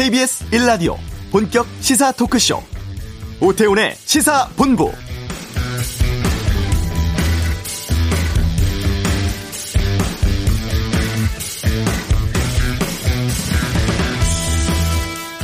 KBS 0.00 0.48
1라디오 0.52 0.96
본격 1.30 1.66
시사 1.80 2.10
토크쇼 2.12 2.62
오태훈의 3.38 3.94
시사본부 3.96 4.90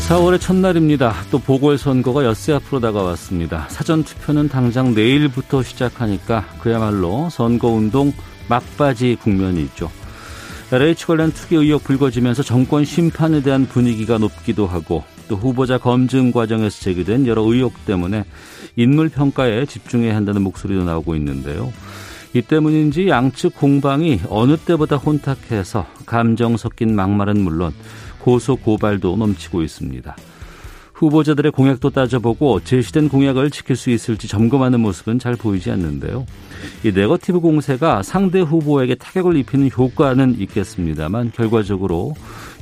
(4월의) 0.09 0.41
첫날입니다. 0.41 1.15
또 1.31 1.39
보궐선거가 1.39 2.25
엿새 2.25 2.55
앞으로 2.55 2.81
다가왔습니다. 2.81 3.67
사전투표는 3.69 4.49
당장 4.49 4.95
내일부터 4.95 5.63
시작하니까 5.63 6.47
그야말로 6.61 7.29
선거운동 7.29 8.15
막바지 8.49 9.19
국면이 9.21 9.61
있죠. 9.65 9.91
LH 10.73 11.07
관련 11.07 11.33
투기 11.33 11.55
의혹 11.55 11.85
불거지면서 11.85 12.43
정권 12.43 12.85
심판에 12.85 13.41
대한 13.41 13.67
분위기가 13.67 14.19
높기도 14.19 14.67
하고 14.67 15.05
또 15.29 15.37
후보자 15.37 15.79
검증 15.79 16.33
과정에서 16.33 16.81
제기된 16.81 17.27
여러 17.29 17.43
의혹 17.43 17.85
때문에 17.85 18.25
인물 18.75 19.09
평가에 19.09 19.65
집중해야 19.67 20.17
한다는 20.17 20.43
목소리도 20.43 20.83
나오고 20.85 21.15
있는데요. 21.17 21.73
이 22.35 22.43
때문인지 22.43 23.09
양측 23.09 23.55
공방이 23.55 24.21
어느 24.29 24.57
때보다 24.57 24.97
혼탁해서 24.97 25.87
감정 26.05 26.57
섞인 26.57 26.95
막말은 26.97 27.41
물론 27.41 27.73
고소 28.19 28.57
고발도 28.57 29.17
넘치고 29.17 29.63
있습니다. 29.63 30.17
후보자들의 30.97 31.53
공약도 31.53 31.91
따져보고 31.91 32.61
제시된 32.61 33.11
공약을 33.11 33.51
지킬 33.51 33.77
수 33.77 33.91
있을지 33.91 34.29
점검하는 34.29 34.81
모습은 34.81 35.19
잘 35.19 35.37
보이지 35.37 35.71
않는데요. 35.71 36.25
이 36.85 36.91
네거티브 36.91 37.41
공세가 37.41 38.03
상대 38.03 38.41
후보에게 38.41 38.95
타격을 38.95 39.37
입히는 39.37 39.71
효과는 39.77 40.37
있겠습니다만 40.41 41.33
결과적으로 41.35 42.15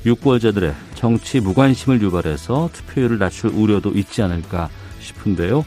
유권자들의 0.04 0.74
정치 0.94 1.38
무관심을 1.38 2.02
유발해서 2.02 2.70
투표율을 2.72 3.18
낮출 3.18 3.50
우려도 3.50 3.90
있지 3.90 4.20
않을까 4.22 4.68
싶은데요. 4.98 5.64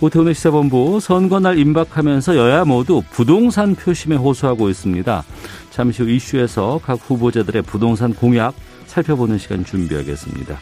오태훈의 0.00 0.34
시사본부 0.34 0.98
선거 1.00 1.38
날 1.38 1.58
임박하면서 1.58 2.36
여야 2.36 2.64
모두 2.64 3.02
부동산 3.12 3.76
표심에 3.76 4.16
호소하고 4.16 4.68
있습니다. 4.68 5.24
잠시 5.70 6.02
후 6.02 6.10
이슈에서 6.10 6.80
각 6.84 6.98
후보자들의 7.08 7.62
부동산 7.62 8.12
공약 8.12 8.54
살펴보는 8.86 9.38
시간 9.38 9.64
준비하겠습니다. 9.64 10.58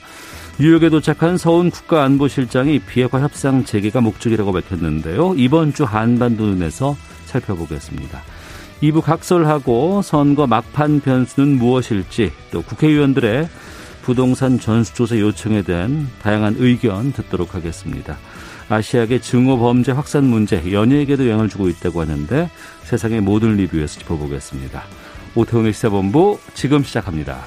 뉴욕에 0.58 0.90
도착한 0.90 1.38
서훈 1.38 1.70
국가안보실장이 1.70 2.80
비핵화 2.80 3.20
협상 3.20 3.64
재개가 3.64 4.00
목적이라고 4.00 4.52
밝혔는데요. 4.52 5.34
이번 5.36 5.72
주 5.72 5.84
한반도 5.84 6.44
눈에서 6.44 6.96
살펴보겠습니다. 7.24 8.20
2부 8.82 9.00
각설하고 9.00 10.02
선거 10.02 10.46
막판 10.46 11.00
변수는 11.00 11.56
무엇일지 11.56 12.32
또 12.50 12.62
국회의원들의 12.62 13.48
부동산 14.02 14.58
전수조사 14.58 15.18
요청에 15.18 15.62
대한 15.62 16.08
다양한 16.20 16.56
의견 16.58 17.12
듣도록 17.12 17.54
하겠습니다. 17.54 18.18
아시아계 18.68 19.20
증오 19.20 19.58
범죄 19.58 19.92
확산 19.92 20.24
문제 20.24 20.72
연예에게도 20.72 21.28
영향을 21.28 21.48
주고 21.48 21.68
있다고 21.68 22.00
하는데 22.00 22.50
세상의 22.84 23.20
모든 23.20 23.56
리뷰에서 23.56 24.00
짚어보겠습니다. 24.00 24.82
오태훈의 25.34 25.72
시사본부 25.72 26.38
지금 26.54 26.82
시작합니다. 26.82 27.42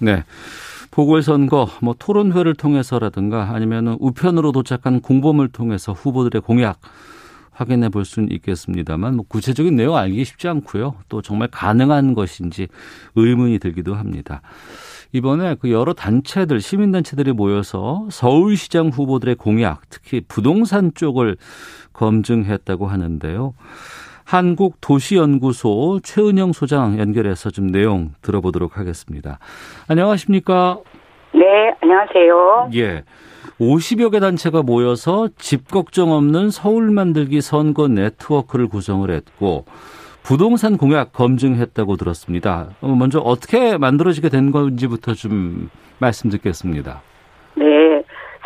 네. 0.00 0.24
보궐선거 0.90 1.68
뭐 1.82 1.94
토론회를 1.98 2.54
통해서라든가 2.54 3.50
아니면 3.52 3.96
우편으로 4.00 4.52
도착한 4.52 5.00
공범을 5.00 5.48
통해서 5.48 5.92
후보들의 5.92 6.42
공약 6.42 6.80
확인해 7.52 7.88
볼 7.88 8.04
수는 8.04 8.30
있겠습니다만 8.30 9.16
뭐 9.16 9.24
구체적인 9.28 9.74
내용 9.74 9.96
알기 9.96 10.24
쉽지 10.24 10.48
않고요. 10.48 10.94
또 11.08 11.22
정말 11.22 11.48
가능한 11.48 12.14
것인지 12.14 12.68
의문이 13.16 13.58
들기도 13.58 13.94
합니다. 13.94 14.42
이번에 15.12 15.56
그 15.56 15.70
여러 15.70 15.92
단체들 15.92 16.60
시민단체들이 16.60 17.32
모여서 17.32 18.06
서울시장 18.10 18.88
후보들의 18.88 19.34
공약 19.36 19.82
특히 19.88 20.20
부동산 20.20 20.92
쪽을 20.94 21.36
검증했다고 21.92 22.86
하는데요. 22.86 23.54
한국도시연구소 24.28 26.00
최은영 26.02 26.52
소장 26.52 26.98
연결해서 26.98 27.48
좀 27.48 27.68
내용 27.68 28.10
들어보도록 28.20 28.76
하겠습니다. 28.76 29.38
안녕하십니까? 29.88 30.80
네, 31.32 31.74
안녕하세요. 31.80 32.70
예. 32.74 33.04
50여 33.58 34.12
개 34.12 34.20
단체가 34.20 34.62
모여서 34.62 35.30
집 35.38 35.70
걱정 35.70 36.12
없는 36.12 36.50
서울 36.50 36.90
만들기 36.90 37.40
선거 37.40 37.88
네트워크를 37.88 38.68
구성을 38.68 39.10
했고 39.10 39.64
부동산 40.22 40.76
공약 40.76 41.14
검증했다고 41.14 41.96
들었습니다. 41.96 42.68
어, 42.82 42.88
먼저 42.88 43.20
어떻게 43.20 43.78
만들어지게 43.78 44.28
된 44.28 44.52
건지부터 44.52 45.14
좀 45.14 45.70
말씀 45.98 46.28
듣겠습니다. 46.28 47.00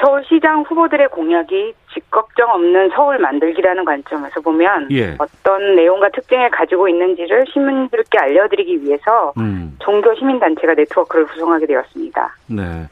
네. 0.03 0.07
서울시장 0.07 0.63
후보들의 0.69 1.09
공약이 1.11 1.75
집 1.95 2.11
걱정 2.11 2.51
없는 2.51 2.91
서울 2.95 3.19
만들기라는 3.19 3.85
관점에서 3.85 4.41
보면 4.41 4.89
예. 4.91 5.17
어떤 5.19 5.77
내용과 5.77 6.09
특징을 6.11 6.51
가지고 6.51 6.89
있는지를 6.89 7.45
시민들께 7.53 8.19
알려드리기 8.19 8.83
위해서 8.83 9.33
음. 9.39 9.77
종교 9.81 10.15
시민단체가 10.15 10.75
네트워크를 10.75 11.27
구성하게 11.27 11.67
되었습니다. 11.67 12.37
네. 12.49 12.89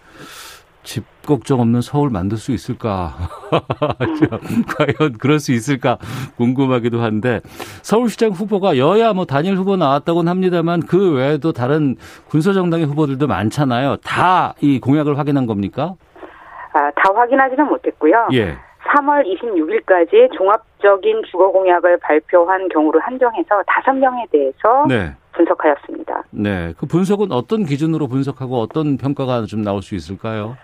집 0.82 1.04
걱정 1.26 1.60
없는 1.60 1.82
서울 1.82 2.10
만들 2.10 2.38
수 2.38 2.52
있을까? 2.52 3.14
과연 4.78 5.12
그럴 5.18 5.38
수 5.38 5.52
있을까 5.52 5.98
궁금하기도 6.36 7.00
한데 7.00 7.40
서울시장 7.82 8.30
후보가 8.30 8.78
여야 8.78 9.12
뭐 9.12 9.26
단일 9.26 9.56
후보 9.56 9.76
나왔다고는 9.76 10.30
합니다만 10.30 10.80
그 10.80 11.12
외에도 11.12 11.52
다른 11.52 11.96
군소정당의 12.28 12.86
후보들도 12.86 13.26
많잖아요. 13.26 13.96
다 13.98 14.54
이 14.62 14.80
공약을 14.80 15.18
확인한 15.18 15.46
겁니까? 15.46 15.94
아, 16.72 16.90
다 16.92 17.12
확인하지는 17.14 17.66
못했고요. 17.66 18.28
예. 18.32 18.56
3월 18.88 19.24
26일까지 19.26 20.32
종합적인 20.36 21.22
주거 21.30 21.50
공약을 21.50 21.98
발표한 21.98 22.68
경우를 22.68 23.00
한정해서 23.00 23.62
5명에 23.62 24.30
대해서 24.30 24.86
네. 24.88 25.12
분석하였습니다. 25.32 26.24
네. 26.30 26.72
그 26.78 26.86
분석은 26.86 27.30
어떤 27.30 27.64
기준으로 27.64 28.08
분석하고 28.08 28.56
어떤 28.56 28.96
평가가 28.96 29.42
좀 29.42 29.62
나올 29.62 29.82
수 29.82 29.94
있을까요? 29.94 30.56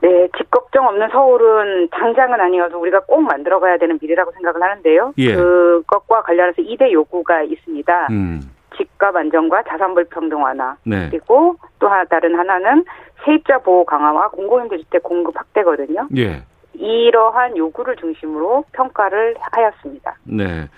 네, 0.00 0.28
집 0.36 0.50
걱정 0.50 0.86
없는 0.86 1.08
서울은 1.10 1.88
당장은 1.88 2.40
아니어도 2.40 2.78
우리가 2.78 3.00
꼭 3.00 3.22
만들어가야 3.22 3.78
되는 3.78 3.98
미래라고 4.00 4.32
생각을 4.32 4.62
하는데요. 4.62 5.14
예. 5.18 5.34
그것과 5.34 6.22
관련해서 6.22 6.62
2대 6.62 6.92
요구가 6.92 7.42
있습니다. 7.42 8.08
음. 8.10 8.40
집값 8.76 9.14
안정과 9.16 9.62
자산 9.68 9.94
불평등 9.94 10.42
완화 10.42 10.76
네. 10.84 11.08
그리고 11.10 11.56
또 11.78 11.88
다른 12.10 12.38
하나는 12.38 12.84
세입자 13.24 13.58
보호 13.58 13.84
강화와 13.84 14.28
공공임대주택 14.30 15.02
공급 15.02 15.36
확대거든요. 15.36 16.08
예. 16.16 16.42
이러한 16.74 17.56
요구를 17.56 17.96
중심으로 17.96 18.64
평가를 18.72 19.36
하였습니다. 19.52 20.16
네. 20.24 20.68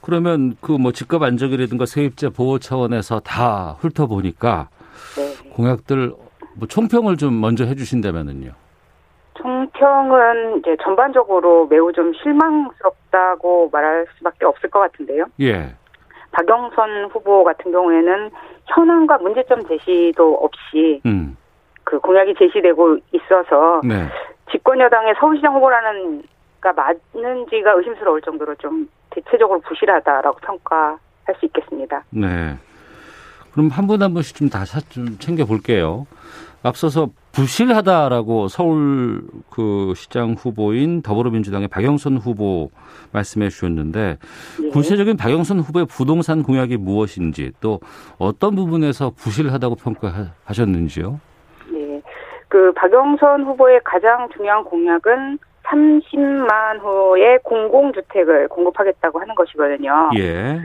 그러면 0.00 0.56
그 0.60 0.72
뭐 0.78 0.92
집값 0.92 1.22
안정이라든가 1.22 1.86
세입자 1.86 2.30
보호 2.30 2.58
차원에서 2.58 3.20
다 3.20 3.76
훑어보니까 3.80 4.68
네. 5.16 5.50
공약들 5.50 6.12
뭐 6.56 6.68
총평을 6.68 7.16
좀 7.16 7.40
먼저 7.40 7.64
해주신다면은요. 7.64 8.50
총평은 9.34 10.58
이제 10.58 10.76
전반적으로 10.82 11.66
매우 11.66 11.92
좀 11.92 12.12
실망스럽다고 12.14 13.70
말할 13.72 14.06
수밖에 14.18 14.44
없을 14.44 14.70
것 14.70 14.80
같은데요. 14.80 15.26
예. 15.40 15.74
박영선 16.32 17.10
후보 17.12 17.44
같은 17.44 17.70
경우에는 17.72 18.30
현황과 18.66 19.18
문제점 19.18 19.66
제시도 19.66 20.34
없이 20.34 21.00
음. 21.06 21.36
그 21.84 21.98
공약이 22.00 22.34
제시되고 22.38 22.98
있어서 23.12 23.80
네. 23.84 24.08
집권 24.50 24.80
여당의 24.80 25.14
서울시장 25.18 25.54
후보라는 25.54 26.22
가 26.60 26.72
맞는지가 26.72 27.72
의심스러울 27.72 28.22
정도로 28.22 28.54
좀 28.56 28.88
대체적으로 29.10 29.60
부실하다라고 29.60 30.38
평가할 30.38 30.98
수 31.38 31.46
있겠습니다. 31.46 32.04
네. 32.10 32.56
그럼 33.52 33.68
한 33.68 33.86
분 33.86 34.02
한 34.02 34.14
분씩 34.14 34.36
좀다좀 34.36 35.18
챙겨 35.18 35.44
볼게요. 35.44 36.06
앞서서 36.62 37.08
부실하다라고 37.32 38.46
서울 38.48 39.22
그 39.50 39.94
시장 39.96 40.34
후보인 40.38 41.02
더불어민주당의 41.02 41.66
박영선 41.68 42.18
후보 42.18 42.70
말씀해 43.12 43.48
주셨는데 43.48 44.18
네. 44.60 44.68
구체적인 44.70 45.16
박영선 45.16 45.58
후보의 45.60 45.86
부동산 45.86 46.42
공약이 46.42 46.76
무엇인지 46.76 47.52
또 47.60 47.80
어떤 48.18 48.54
부분에서 48.54 49.10
부실하다고 49.16 49.74
평가하셨는지요? 49.76 51.20
그 52.48 52.70
박영선 52.74 53.44
후보의 53.44 53.80
가장 53.82 54.28
중요한 54.36 54.62
공약은 54.64 55.38
30만 55.64 56.82
호의 56.82 57.38
공공주택을 57.42 58.48
공급하겠다고 58.48 59.20
하는 59.20 59.34
것이거든요. 59.34 60.10
예. 60.18 60.60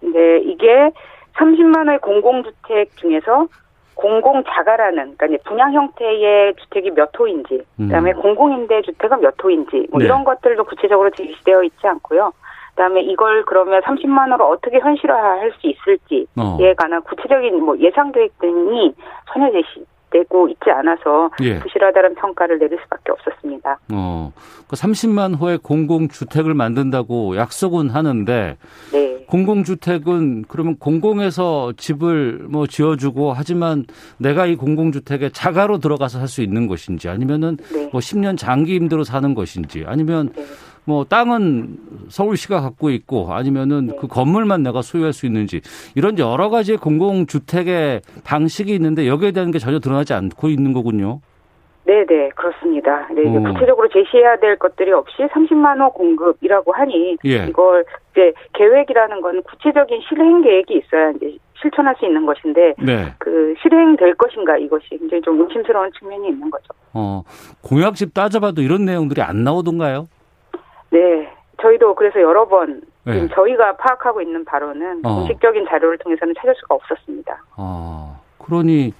근데 0.00 0.40
이게 0.40 0.90
30만 1.34 1.88
호의 1.88 1.98
공공주택 1.98 2.96
중에서 2.96 3.46
공공자가라는 3.94 5.16
그러니까 5.16 5.48
분양 5.48 5.72
형태의 5.72 6.54
주택이 6.54 6.90
몇 6.92 7.10
호인지, 7.18 7.62
그다음에 7.76 8.12
음. 8.12 8.22
공공임대 8.22 8.82
주택은 8.82 9.20
몇 9.20 9.34
호인지 9.42 9.88
뭐 9.90 9.98
네. 9.98 10.06
이런 10.06 10.24
것들도 10.24 10.64
구체적으로 10.64 11.10
제시되어 11.10 11.62
있지 11.64 11.86
않고요. 11.86 12.32
그다음에 12.70 13.02
이걸 13.02 13.44
그러면 13.44 13.82
30만 13.82 14.20
원으로 14.20 14.48
어떻게 14.48 14.78
현실화할 14.78 15.52
수 15.60 15.66
있을지에 15.66 16.24
어. 16.36 16.56
관한 16.78 17.02
구체적인 17.02 17.62
뭐 17.62 17.76
예상 17.78 18.10
계획 18.12 18.38
등이 18.38 18.94
전혀 19.32 19.50
제시 19.52 19.84
되고 20.10 20.48
있지 20.48 20.70
않아서 20.70 21.30
예. 21.42 21.58
부실하다는 21.58 22.14
평가를 22.16 22.58
내릴 22.58 22.78
수밖에 22.82 23.12
없었습니다. 23.12 23.78
어, 23.92 24.32
그 24.68 24.76
30만 24.76 25.40
호의 25.40 25.58
공공주택을 25.58 26.54
만든다고 26.54 27.36
약속은 27.36 27.90
하는데 27.90 28.56
네. 28.92 29.24
공공주택은 29.26 30.44
그러면 30.48 30.76
공공에서 30.78 31.72
집을 31.76 32.46
뭐 32.48 32.66
지어주고 32.66 33.32
하지만 33.32 33.84
내가 34.18 34.46
이 34.46 34.56
공공주택에 34.56 35.30
자가로 35.30 35.78
들어가서 35.78 36.18
살수 36.18 36.42
있는 36.42 36.66
것인지 36.66 37.08
아니면은 37.08 37.56
네. 37.72 37.88
뭐 37.92 38.00
10년 38.00 38.36
장기 38.36 38.74
임대로 38.74 39.04
사는 39.04 39.34
것인지 39.34 39.84
아니면 39.86 40.30
네. 40.34 40.44
뭐 40.84 41.04
땅은 41.04 41.76
서울시가 42.08 42.60
갖고 42.60 42.90
있고 42.90 43.32
아니면은 43.32 43.86
네. 43.88 43.96
그 44.00 44.06
건물만 44.06 44.62
내가 44.62 44.82
소유할 44.82 45.12
수 45.12 45.26
있는지 45.26 45.60
이런 45.94 46.18
여러 46.18 46.50
가지의 46.50 46.78
공공주택의 46.78 48.00
방식이 48.24 48.74
있는데 48.74 49.06
여기에 49.06 49.32
대한 49.32 49.50
게 49.50 49.58
전혀 49.58 49.78
드러나지 49.78 50.14
않고 50.14 50.48
있는 50.48 50.72
거군요. 50.72 51.20
네, 51.84 52.04
네, 52.06 52.28
그렇습니다. 52.36 53.08
네, 53.12 53.22
어. 53.26 53.52
구체적으로 53.52 53.88
제시해야 53.88 54.36
될 54.36 54.56
것들이 54.56 54.92
없이 54.92 55.16
30만 55.22 55.80
호 55.80 55.90
공급이라고 55.92 56.72
하니 56.72 57.16
예. 57.24 57.46
이걸 57.48 57.84
이제 58.12 58.32
계획이라는 58.52 59.20
건 59.20 59.42
구체적인 59.42 60.00
실행 60.08 60.42
계획이 60.42 60.74
있어야 60.74 61.10
이제 61.10 61.36
실천할 61.60 61.94
수 61.98 62.06
있는 62.06 62.26
것인데 62.26 62.74
네. 62.78 63.12
그 63.18 63.54
실행될 63.62 64.14
것인가 64.14 64.56
이것이 64.56 64.88
굉장히 64.90 65.22
좀 65.22 65.40
의심스러운 65.40 65.90
측면이 65.98 66.28
있는 66.28 66.50
거죠. 66.50 66.66
어, 66.94 67.22
공약집 67.62 68.14
따져봐도 68.14 68.62
이런 68.62 68.84
내용들이 68.84 69.20
안 69.20 69.42
나오던가요? 69.42 70.08
네. 70.90 71.32
저희도 71.60 71.94
그래서 71.94 72.20
여러 72.20 72.46
번 72.48 72.82
네. 73.04 73.28
저희가 73.28 73.76
파악하고 73.76 74.22
있는 74.22 74.44
바로는 74.44 75.00
어. 75.04 75.14
공식적인 75.16 75.66
자료를 75.68 75.98
통해서는 75.98 76.34
찾을 76.38 76.54
수가 76.56 76.74
없었습니다. 76.74 77.42
아, 77.56 78.18
그러니 78.38 78.92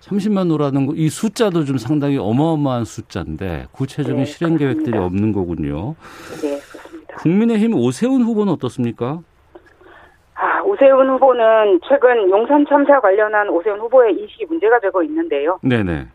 30만 0.00 0.50
호라는 0.50 0.86
거, 0.86 0.94
이 0.96 1.08
숫자도 1.08 1.64
좀 1.64 1.78
상당히 1.78 2.18
어마어마한 2.18 2.84
숫자인데 2.84 3.66
구체적인 3.72 4.18
네, 4.18 4.24
실행 4.24 4.56
계획들이 4.56 4.98
없는 4.98 5.32
거군요. 5.32 5.94
네, 6.42 6.58
그렇습니다. 6.58 7.16
국민의힘 7.18 7.74
오세훈 7.74 8.22
후보는 8.22 8.52
어떻습니까? 8.54 9.20
아, 10.34 10.60
오세훈 10.62 11.08
후보는 11.08 11.80
최근 11.88 12.28
용산 12.30 12.66
참사 12.68 13.00
관련한 13.00 13.48
오세훈 13.48 13.78
후보의 13.78 14.18
인식이 14.18 14.46
문제가 14.46 14.80
되고 14.80 15.02
있는데요. 15.04 15.58
네네. 15.62 16.06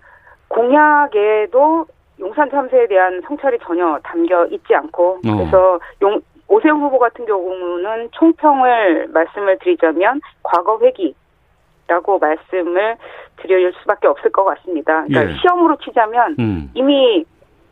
공약에도 0.49 1.85
용산 2.19 2.49
참사에 2.49 2.87
대한 2.87 3.21
성찰이 3.27 3.57
전혀 3.61 3.99
담겨 4.03 4.45
있지 4.47 4.73
않고 4.73 5.19
어. 5.25 5.37
그래서 5.37 5.79
용, 6.01 6.21
오세훈 6.47 6.81
후보 6.81 6.97
같은 6.99 7.25
경우는 7.25 8.09
총평을 8.11 9.07
말씀을 9.09 9.59
드리자면 9.59 10.21
과거 10.43 10.79
회기라고 10.79 12.19
말씀을 12.19 12.97
드릴 13.37 13.71
수밖에 13.81 14.07
없을 14.07 14.31
것 14.31 14.43
같습니다. 14.45 15.05
그러니까 15.05 15.31
예. 15.31 15.37
시험으로 15.37 15.77
치자면 15.77 16.35
음. 16.39 16.71
이미 16.73 17.25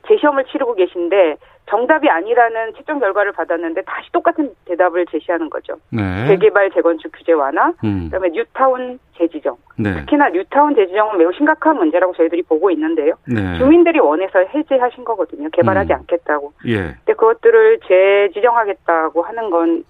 재시험을 0.08 0.46
치르고 0.46 0.76
계신데 0.76 1.38
정답이 1.68 2.08
아니라는 2.08 2.74
채점 2.76 3.00
결과를 3.00 3.32
받았는데 3.32 3.82
다시 3.84 4.12
똑같은 4.12 4.54
대답을 4.66 5.06
제시하는 5.08 5.50
거죠. 5.50 5.76
네. 5.90 6.28
재개발 6.28 6.72
재건축 6.72 7.12
규제 7.12 7.32
완화, 7.34 7.74
음. 7.84 8.06
그다음에 8.06 8.30
뉴타운 8.30 9.00
재지정. 9.18 9.58
네. 9.78 9.96
특히나 9.96 10.30
뉴타운 10.30 10.76
재지정은 10.76 11.18
매우 11.18 11.34
심각한 11.34 11.78
문제라고 11.78 12.14
저희들이 12.14 12.44
보고 12.44 12.70
있는데요. 12.70 13.16
네. 13.28 13.58
주민들이 13.58 14.00
원해서 14.00 14.40
해제하신 14.40 15.04
거거든요. 15.06 15.50
개발하지 15.50 15.94
음. 15.94 15.96
않겠다고. 15.96 16.54
예. 16.68 16.76
근데 16.78 17.14
그것들을 17.14 17.80
재지정하겠다고 17.88 19.24
하는 19.24 19.50
것은 19.50 19.84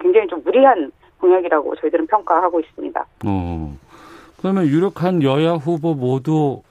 굉장히 0.00 0.26
좀 0.28 0.42
무리한 0.42 0.90
공약이라고 1.20 1.76
저희들은 1.76 2.06
평가하고 2.06 2.60
있습니다. 2.60 3.06
어. 3.26 3.76
그러면 4.40 4.66
유력한 4.66 5.22
여야 5.22 5.52
후보 5.52 5.94
모두 5.94 6.62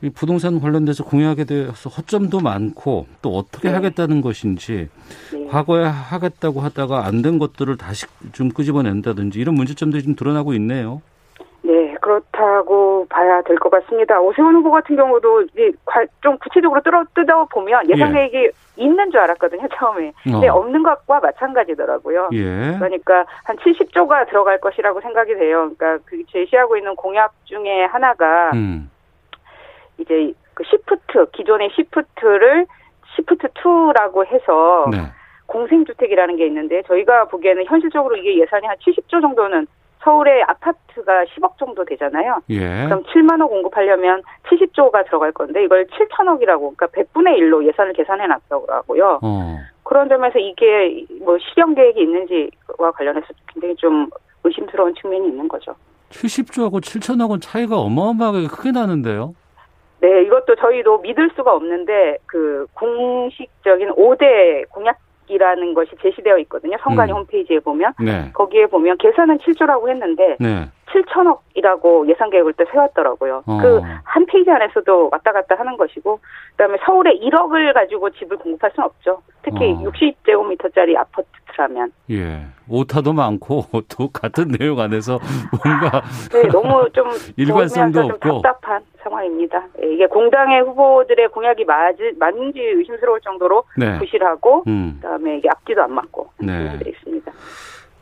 이 0.00 0.10
부동산 0.10 0.60
관련돼서 0.60 1.04
공약에 1.04 1.44
대해서 1.44 1.90
허점도 1.90 2.40
많고 2.40 3.06
또 3.20 3.30
어떻게 3.30 3.68
네. 3.68 3.74
하겠다는 3.74 4.20
것인지 4.20 4.88
네. 5.32 5.46
과거에 5.48 5.84
하겠다고 5.84 6.60
하다가 6.60 7.04
안 7.06 7.18
된 7.22 7.40
것들을 7.40 7.76
다시 7.76 8.06
좀 8.32 8.48
끄집어낸다든지 8.50 9.40
이런 9.40 9.56
문제점들이 9.56 10.04
좀 10.04 10.14
드러나고 10.14 10.52
있네요. 10.54 11.02
네, 11.62 11.96
그렇다고 12.00 13.06
봐야 13.10 13.42
될 13.42 13.58
것 13.58 13.68
같습니다. 13.70 14.20
오세훈 14.20 14.54
후보 14.54 14.70
같은 14.70 14.94
경우도 14.94 15.46
좀 16.20 16.38
구체적으로 16.38 16.80
뜯어, 16.82 17.04
뜯어 17.14 17.44
보면 17.46 17.90
예상 17.90 18.12
계획이 18.12 18.36
예. 18.36 18.50
있는 18.76 19.10
줄 19.10 19.18
알았거든요, 19.18 19.66
처음에. 19.76 20.12
근데 20.22 20.48
어. 20.48 20.54
없는 20.54 20.84
것과 20.84 21.18
마찬가지더라고요. 21.18 22.28
예. 22.34 22.76
그러니까 22.78 23.26
한 23.42 23.56
70조가 23.56 24.28
들어갈 24.28 24.60
것이라고 24.60 25.00
생각이 25.00 25.34
돼요. 25.34 25.72
그러니까 25.76 25.98
그 26.06 26.22
제시하고 26.32 26.76
있는 26.76 26.94
공약 26.94 27.32
중에 27.44 27.84
하나가 27.86 28.52
음. 28.54 28.88
이제 29.98 30.32
그 30.54 30.64
시프트 30.64 31.30
기존의 31.32 31.70
시프트를 31.74 32.66
시프트 33.16 33.48
2라고 33.48 34.26
해서 34.26 34.86
네. 34.90 34.98
공생주택이라는 35.46 36.36
게 36.36 36.46
있는데 36.46 36.82
저희가 36.82 37.26
보기에는 37.26 37.64
현실적으로 37.66 38.16
이게 38.16 38.38
예산이 38.38 38.66
한 38.66 38.76
70조 38.76 39.20
정도는 39.20 39.66
서울의 40.02 40.44
아파트가 40.44 41.24
10억 41.24 41.58
정도 41.58 41.84
되잖아요. 41.84 42.40
예. 42.50 42.84
그럼 42.84 43.02
7만 43.04 43.40
호 43.40 43.48
공급하려면 43.48 44.22
70조가 44.48 45.06
들어갈 45.06 45.32
건데 45.32 45.64
이걸 45.64 45.86
7천억이라고 45.86 46.76
그러니까 46.76 46.86
100분의 46.86 47.38
1로 47.40 47.66
예산을 47.66 47.92
계산해 47.94 48.26
놨더라고요. 48.26 49.20
어. 49.22 49.58
그런 49.82 50.08
점에서 50.08 50.38
이게 50.38 51.04
뭐 51.22 51.36
실현 51.38 51.74
계획이 51.74 52.00
있는지와 52.00 52.92
관련해서 52.94 53.26
굉장히 53.52 53.74
좀 53.76 54.08
의심스러운 54.44 54.94
측면이 54.94 55.28
있는 55.28 55.48
거죠. 55.48 55.74
70조하고 56.10 56.80
7천억은 56.80 57.42
차이가 57.42 57.78
어마어마하게 57.78 58.46
크게 58.46 58.70
나는데요. 58.70 59.34
네, 60.00 60.22
이것도 60.22 60.56
저희도 60.56 60.98
믿을 60.98 61.30
수가 61.34 61.54
없는데 61.54 62.18
그 62.26 62.66
공식적인 62.74 63.90
5대 63.90 64.68
공약 64.70 64.98
이라는 65.30 65.74
것이 65.74 65.90
제시되어 66.00 66.38
있거든요. 66.38 66.78
선관위 66.82 67.12
음. 67.12 67.18
홈페이지에 67.18 67.58
보면 67.60 67.92
네. 68.00 68.30
거기에 68.32 68.64
보면 68.66 68.96
계산은 68.96 69.36
7조라고 69.38 69.90
했는데 69.90 70.36
네. 70.40 70.70
7천억이라고 70.92 72.08
예산 72.08 72.30
계획을 72.30 72.54
또 72.54 72.64
세웠더라고요. 72.70 73.42
어. 73.46 73.58
그한 73.58 74.26
페이지 74.26 74.50
안에서도 74.50 75.10
왔다 75.12 75.32
갔다 75.32 75.54
하는 75.56 75.76
것이고, 75.76 76.20
그다음에 76.52 76.78
서울에 76.84 77.18
1억을 77.18 77.74
가지고 77.74 78.10
집을 78.10 78.36
공급할 78.38 78.70
수는 78.74 78.86
없죠. 78.86 79.22
특히 79.42 79.72
어. 79.72 79.82
60제곱미터짜리 79.82 80.96
아파트라면. 80.96 81.92
예, 82.10 82.46
오타도 82.68 83.12
많고 83.12 83.64
또 83.88 84.08
같은 84.10 84.48
내용 84.48 84.80
안에서 84.80 85.18
뭔가 85.62 86.02
네, 86.32 86.48
너무 86.48 86.88
좀 86.92 87.08
일관성도 87.36 88.00
없고 88.00 88.18
좀 88.18 88.42
답답한 88.42 88.82
상황입니다. 89.02 89.64
예, 89.82 89.92
이게 89.92 90.06
공당의 90.06 90.62
후보들의 90.62 91.28
공약이 91.28 91.64
맞, 91.64 91.96
맞는지 92.18 92.60
의심스러울 92.60 93.20
정도로 93.20 93.64
네. 93.76 93.98
부실하고, 93.98 94.64
음. 94.66 94.98
그다음에 95.00 95.38
이게 95.38 95.48
앞뒤도 95.48 95.82
안 95.82 95.92
맞고 95.92 96.30
네. 96.40 96.78
있습니다. 96.84 97.32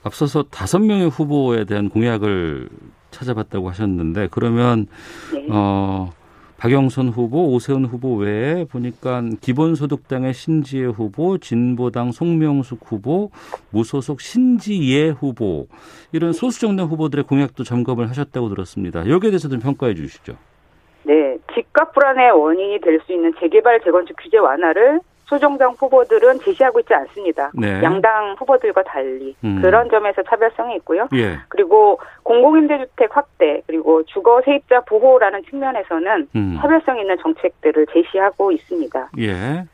앞서서 0.06 0.44
다섯 0.44 0.78
명의 0.78 1.08
후보에 1.08 1.64
대한 1.64 1.88
공약을 1.88 2.68
찾아봤다고 3.10 3.68
하셨는데 3.70 4.28
그러면 4.30 4.86
네. 5.32 5.46
어 5.50 6.12
박영선 6.58 7.08
후보, 7.08 7.52
오세훈 7.52 7.84
후보 7.84 8.14
외에 8.16 8.64
보니까 8.64 9.22
기본소득당의 9.42 10.32
신지혜 10.32 10.86
후보, 10.86 11.36
진보당 11.36 12.12
송명숙 12.12 12.80
후보, 12.84 13.30
무소속 13.70 14.20
신지예 14.20 15.10
후보 15.10 15.66
이런 16.12 16.32
소수 16.32 16.60
정당 16.60 16.86
후보들의 16.86 17.24
공약도 17.24 17.64
점검을 17.64 18.08
하셨다고 18.08 18.48
들었습니다. 18.48 19.08
여기에 19.08 19.30
대해서 19.30 19.48
좀 19.48 19.60
평가해 19.60 19.94
주시죠. 19.94 20.36
네, 21.04 21.36
집값 21.54 21.92
불안의 21.92 22.30
원인이 22.32 22.80
될 22.80 23.00
수 23.06 23.12
있는 23.12 23.34
재개발 23.40 23.80
재건축 23.84 24.16
규제 24.22 24.38
완화를 24.38 25.00
소정당 25.26 25.74
후보들은 25.78 26.40
제시하고 26.40 26.80
있지 26.80 26.94
않습니다. 26.94 27.50
네. 27.54 27.82
양당 27.82 28.36
후보들과 28.38 28.84
달리 28.84 29.34
음. 29.44 29.60
그런 29.60 29.88
점에서 29.90 30.22
차별성이 30.22 30.76
있고요. 30.76 31.08
예. 31.14 31.38
그리고 31.48 31.98
공공임대주택 32.22 33.16
확대 33.16 33.62
그리고 33.66 34.04
주거 34.04 34.40
세입자 34.44 34.82
보호라는 34.82 35.42
측면에서는 35.44 36.28
음. 36.34 36.58
차별성 36.60 36.98
있는 37.00 37.16
정책들을 37.18 37.86
제시하고 37.92 38.52
있습니다. 38.52 39.10
예. 39.18 39.64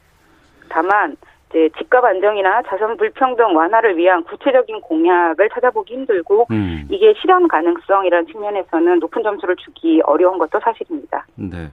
다만 0.70 1.16
이제 1.50 1.68
집값 1.76 2.02
안정이나 2.02 2.62
자선 2.62 2.96
불평등 2.96 3.54
완화를 3.54 3.98
위한 3.98 4.24
구체적인 4.24 4.80
공약을 4.80 5.50
찾아보기 5.50 5.92
힘들고 5.92 6.46
음. 6.50 6.86
이게 6.90 7.12
실현 7.20 7.46
가능성이라는 7.46 8.26
측면에서는 8.26 8.98
높은 9.00 9.22
점수를 9.22 9.56
주기 9.56 10.00
어려운 10.04 10.38
것도 10.38 10.58
사실입니다. 10.60 11.26
네. 11.34 11.68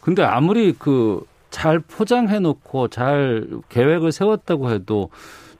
근데 0.00 0.24
아무리 0.24 0.72
그 0.72 1.22
잘 1.50 1.78
포장해 1.80 2.38
놓고 2.38 2.88
잘 2.88 3.46
계획을 3.68 4.12
세웠다고 4.12 4.70
해도 4.70 5.10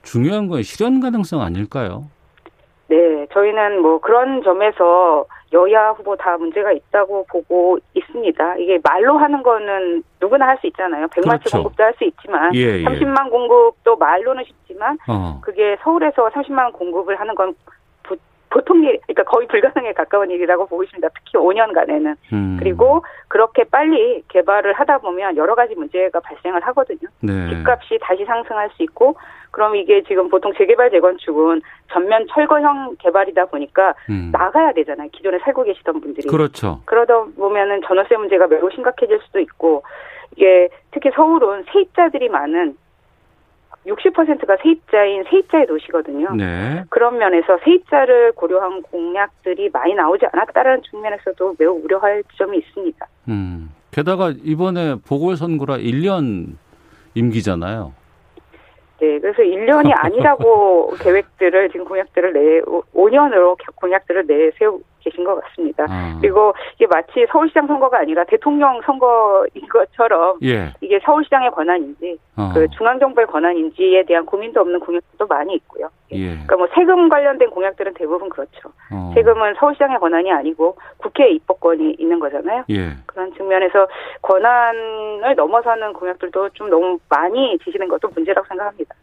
중요한 0.02 0.49
건 0.49 0.62
실현 0.62 1.00
가능성 1.00 1.40
아닐까요? 1.42 2.04
네, 2.88 3.26
저희는 3.32 3.82
뭐 3.82 4.00
그런 4.00 4.42
점에서 4.42 5.25
여야 5.52 5.90
후보 5.90 6.16
다 6.16 6.37
문제가 6.37 6.73
있다고 6.73 7.26
보고 7.30 7.78
있습니다. 7.94 8.56
이게 8.56 8.78
말로 8.82 9.18
하는 9.18 9.42
거는 9.42 10.02
누구나 10.20 10.47
할 10.47 10.59
수 10.61 10.66
있잖아요. 10.68 11.06
100만 11.09 11.23
채 11.23 11.38
그렇죠. 11.38 11.56
공급도 11.59 11.82
할 11.85 11.94
수 11.99 12.04
있지만 12.04 12.54
예, 12.54 12.61
예. 12.80 12.85
30만 12.85 13.30
공급도 13.30 13.97
말로는 13.97 14.44
쉽지만 14.44 14.97
어. 15.09 15.40
그게 15.42 15.76
서울에서 15.82 16.28
30만 16.30 16.73
공급을 16.73 17.18
하는 17.18 17.35
건 17.35 17.54
보통 18.50 18.83
일, 18.83 19.00
그러니까 19.07 19.23
거의 19.25 19.47
불가능에 19.47 19.92
가까운 19.92 20.30
일이라고 20.30 20.66
보고 20.66 20.83
있습니다. 20.83 21.09
특히 21.14 21.38
5년간에는. 21.38 22.16
음. 22.33 22.57
그리고 22.59 23.02
그렇게 23.28 23.64
빨리 23.64 24.23
개발을 24.28 24.73
하다 24.73 24.99
보면 24.99 25.37
여러 25.37 25.54
가지 25.54 25.75
문제가 25.76 26.19
발생을 26.21 26.61
하거든요. 26.66 27.09
네. 27.21 27.49
집값이 27.49 27.99
다시 28.00 28.25
상승할 28.25 28.71
수 28.71 28.83
있고, 28.83 29.14
그럼 29.52 29.76
이게 29.76 30.02
지금 30.02 30.28
보통 30.28 30.52
재개발 30.59 30.90
재건축은 30.90 31.62
전면 31.92 32.26
철거형 32.28 32.97
개발이다 32.99 33.47
보니까 33.47 33.95
음. 34.11 34.30
나가야 34.33 34.73
되잖아요. 34.73 35.09
기존에 35.12 35.38
살고 35.38 35.62
계시던 35.64 36.00
분들이. 36.00 36.28
그렇죠. 36.28 36.80
그러다 36.87 37.25
보면은 37.37 37.80
전월세 37.87 38.16
문제가 38.16 38.49
매우 38.49 38.69
심각해질 38.71 39.21
수도 39.26 39.38
있고, 39.38 39.85
이게 40.37 40.69
특히 40.90 41.11
서울은 41.14 41.64
세입자들이 41.73 42.28
많은 42.28 42.76
60%가 43.87 44.57
세입자인 44.63 45.25
세입자의 45.31 45.67
도시거든요. 45.67 46.35
네. 46.35 46.85
그런 46.91 47.19
면에서 47.19 47.59
세입자를 47.65 48.33
고려한 48.33 48.83
공약들이 48.83 49.71
많이 49.71 49.95
나오지 49.95 50.27
않았다라는 50.33 50.83
측면에서도 50.83 51.57
매우 51.59 51.81
우려할 51.83 52.23
점이 52.37 52.59
있습니다. 52.59 53.07
음. 53.29 53.71
게다가 53.91 54.33
이번에 54.45 54.97
보궐선거라 55.07 55.79
1년 55.79 56.57
임기잖아요. 57.15 57.93
네, 59.01 59.19
그래서 59.19 59.43
1년이 59.43 59.91
아니라고 59.97 60.95
계획들을 61.03 61.71
지금 61.71 61.87
공약들을 61.87 62.33
내 62.33 62.61
5년으로 62.95 63.57
공약들을 63.77 64.27
내세우 64.27 64.81
계신 65.00 65.25
것 65.25 65.40
같습니다. 65.40 65.87
아. 65.88 66.19
그리고 66.21 66.52
이게 66.76 66.87
마치 66.87 67.26
서울시장 67.30 67.66
선거가 67.66 67.99
아니라 67.99 68.25
대통령 68.25 68.80
선거인 68.83 69.69
것처럼 69.71 70.38
예. 70.42 70.73
이게 70.80 71.00
서울시장의 71.04 71.50
권한인지 71.50 72.19
어. 72.37 72.50
그 72.54 72.69
중앙정부의 72.76 73.26
권한인지에 73.26 74.04
대한 74.04 74.25
고민도 74.25 74.61
없는 74.61 74.80
공약도 74.80 75.26
많이 75.26 75.54
있고요. 75.54 75.88
예. 76.12 76.30
그러니까 76.30 76.57
뭐 76.57 76.69
세금 76.75 77.09
관련된 77.09 77.50
공약들은 77.50 77.95
대부분 77.95 78.28
그렇죠. 78.28 78.71
어. 78.92 79.12
세금은 79.14 79.54
서울시장의 79.59 79.99
권한이 79.99 80.30
아니고 80.33 80.76
국회 80.99 81.28
입법권이 81.30 81.97
있는 81.99 82.19
거잖아요. 82.19 82.64
예. 82.71 82.90
그런 83.07 83.33
측면에서 83.35 83.87
권한을 84.23 85.35
넘어서는 85.37 85.92
공약들도 85.92 86.50
좀 86.50 86.71
너무 86.71 86.99
많이 87.09 87.59
지시는 87.64 87.88
것도 87.88 88.09
문제라고 88.09 88.47
생각합니다. 88.49 88.95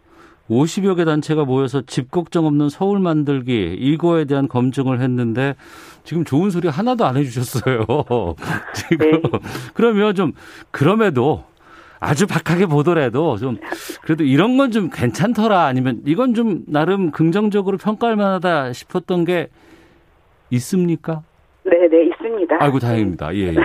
50여 0.50 0.96
개 0.96 1.06
단체가 1.06 1.44
모여서 1.46 1.82
집 1.82 2.10
걱정 2.12 2.46
없는 2.46 2.70
서울 2.70 3.00
만들기 3.00 3.75
이거에 3.80 4.25
대한 4.25 4.48
검증을 4.48 5.01
했는데 5.01 5.56
지금 6.04 6.24
좋은 6.24 6.50
소리 6.50 6.68
하나도 6.70 7.06
안 7.06 7.18
해주셨어요. 7.18 7.86
지금 8.74 9.12
네. 9.12 9.22
그러면 9.74 10.16
좀 10.16 10.32
그럼에도 10.72 11.44
아주 12.00 12.27
박하게 12.27 12.68
보더라도 12.68 13.38
좀 13.38 13.58
그래도 14.04 14.24
이런 14.24 14.56
건 14.58 14.72
좀 14.72 14.89
괜찮더라 14.89 15.66
아니면 15.66 16.01
이건 16.06 16.34
좀 16.34 16.63
나름 16.68 17.12
긍정적으로 17.12 17.77
평가할 17.77 18.16
만하다 18.16 18.74
싶었던 18.74 19.25
게 19.25 19.48
있습니까? 20.51 21.24
네, 21.63 21.72
네, 21.89 22.06
있습니다. 22.08 22.56
아이고 22.60 22.80
다행입니다. 22.80 23.36
예, 23.36 23.48
예. 23.50 23.56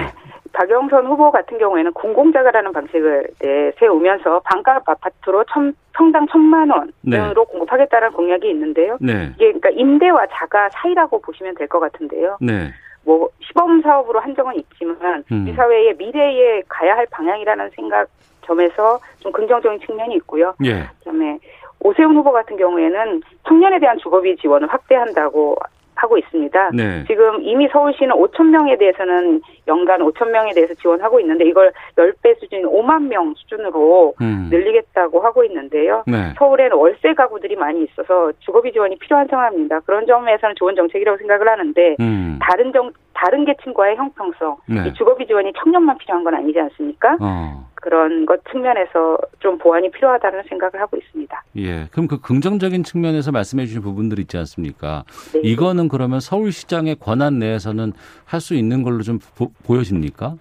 박영선 0.52 1.06
후보 1.06 1.30
같은 1.30 1.58
경우에는 1.58 1.92
공공자가라는 1.92 2.72
방식을 2.72 3.28
네, 3.40 3.72
세우면서 3.78 4.40
반값 4.44 4.86
아파트로 4.88 5.44
천, 5.44 5.74
평당 5.94 6.26
천만 6.28 6.70
원으로 6.70 6.92
네. 7.02 7.50
공급하겠다는 7.50 8.12
공약이 8.12 8.48
있는데요. 8.50 8.98
네. 9.00 9.30
이게 9.34 9.46
그러니까 9.52 9.70
임대와 9.70 10.26
자가 10.30 10.68
사이라고 10.70 11.20
보시면 11.20 11.54
될 11.54 11.68
것 11.68 11.80
같은데요. 11.80 12.36
네. 12.40 12.70
뭐 13.04 13.28
시범 13.40 13.80
사업으로 13.82 14.20
한정은 14.20 14.56
있지만 14.56 15.24
음. 15.32 15.44
우리 15.46 15.54
사회의 15.54 15.94
미래에 15.96 16.62
가야 16.68 16.96
할 16.96 17.06
방향이라는 17.10 17.70
생각 17.74 18.06
점에서 18.42 19.00
좀 19.20 19.32
긍정적인 19.32 19.80
측면이 19.80 20.14
있고요. 20.16 20.54
예. 20.64 20.84
그다음에 20.98 21.38
오세훈 21.80 22.14
후보 22.16 22.30
같은 22.30 22.56
경우에는 22.56 23.22
청년에 23.48 23.78
대한 23.80 23.98
주거비 23.98 24.36
지원을 24.36 24.72
확대한다고 24.72 25.56
하고 25.94 26.18
있습니다. 26.18 26.70
네. 26.74 27.04
지금 27.06 27.42
이미 27.42 27.68
서울시는 27.68 28.14
5천 28.14 28.46
명에 28.46 28.76
대해서는 28.76 29.40
연간 29.68 30.00
5천 30.00 30.30
명에 30.30 30.52
대해서 30.52 30.74
지원하고 30.74 31.20
있는데 31.20 31.46
이걸 31.46 31.72
10배 31.96 32.38
수준 32.40 32.62
5만 32.62 33.06
명 33.08 33.34
수준으로 33.36 34.14
음. 34.20 34.48
늘리겠다고 34.50 35.20
하고 35.20 35.44
있는데요. 35.44 36.02
네. 36.06 36.34
서울에는 36.38 36.76
월세 36.76 37.14
가구들이 37.14 37.56
많이 37.56 37.84
있어서 37.84 38.32
주거비 38.40 38.72
지원이 38.72 38.98
필요한 38.98 39.26
상황입니다. 39.28 39.80
그런 39.80 40.06
점에서는 40.06 40.54
좋은 40.56 40.74
정책이라고 40.74 41.18
생각을 41.18 41.48
하는데 41.48 41.96
음. 42.00 42.38
다른 42.40 42.72
정 42.72 42.92
다른 43.14 43.44
계층과의 43.44 43.96
형평성, 43.96 44.56
네. 44.66 44.92
주거비 44.94 45.26
지원이 45.26 45.52
청년만 45.62 45.96
필요한 45.98 46.24
건 46.24 46.34
아니지 46.34 46.58
않습니까? 46.58 47.16
어. 47.20 47.70
그런 47.74 48.26
것 48.26 48.40
측면에서 48.50 49.18
좀 49.40 49.58
보완이 49.58 49.90
필요하다는 49.90 50.44
생각을 50.48 50.80
하고 50.80 50.96
있습니다. 50.96 51.44
예. 51.58 51.88
그럼 51.90 52.06
그 52.06 52.20
긍정적인 52.20 52.84
측면에서 52.84 53.32
말씀해 53.32 53.66
주신 53.66 53.82
부분들 53.82 54.20
있지 54.20 54.38
않습니까? 54.38 55.04
네. 55.34 55.40
이거는 55.42 55.88
그러면 55.88 56.20
서울시장의 56.20 56.96
권한 57.00 57.38
내에서는 57.38 57.92
할 58.24 58.40
수 58.42 58.54
있는 58.54 58.82
걸로 58.82 59.02
좀 59.02 59.20
보, 59.36 59.51
보여집니까? 59.66 60.34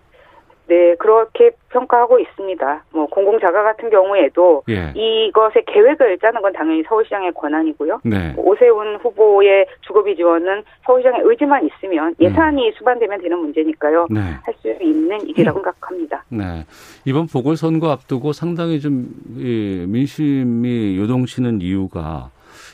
네, 0.68 0.96
그렇게 0.96 1.52
평가하고 1.70 2.18
있습니다. 2.20 2.86
뭐 2.94 3.06
공공자가 3.08 3.62
같은 3.62 3.90
경우에도 3.90 4.64
예. 4.70 4.94
이것의 4.96 5.66
계획을 5.68 6.20
짜는 6.20 6.42
건 6.42 6.54
당연히 6.54 6.82
서울시장의 6.84 7.34
권한이고요. 7.34 8.00
네. 8.06 8.32
뭐 8.36 8.46
오세훈 8.46 8.96
후보의 9.02 9.68
주거비 9.82 10.16
지원은 10.16 10.64
서울시장의 10.86 11.24
의지만 11.26 11.68
있으면 11.68 12.16
예산이 12.22 12.70
음. 12.70 12.74
수반되면 12.78 13.22
되는 13.22 13.38
문제니까요. 13.40 14.08
네. 14.12 14.22
할수 14.44 14.70
있는 14.82 15.20
일이라고 15.28 15.60
음. 15.60 15.64
생각합니다. 15.64 16.24
네. 16.30 16.66
이번 17.04 17.28
보궐선거 17.28 17.90
앞두고 17.90 18.32
상당히 18.32 18.80
좀 18.80 19.10
민심이 19.36 20.98
요동치는 21.00 21.60
이유가 21.60 22.30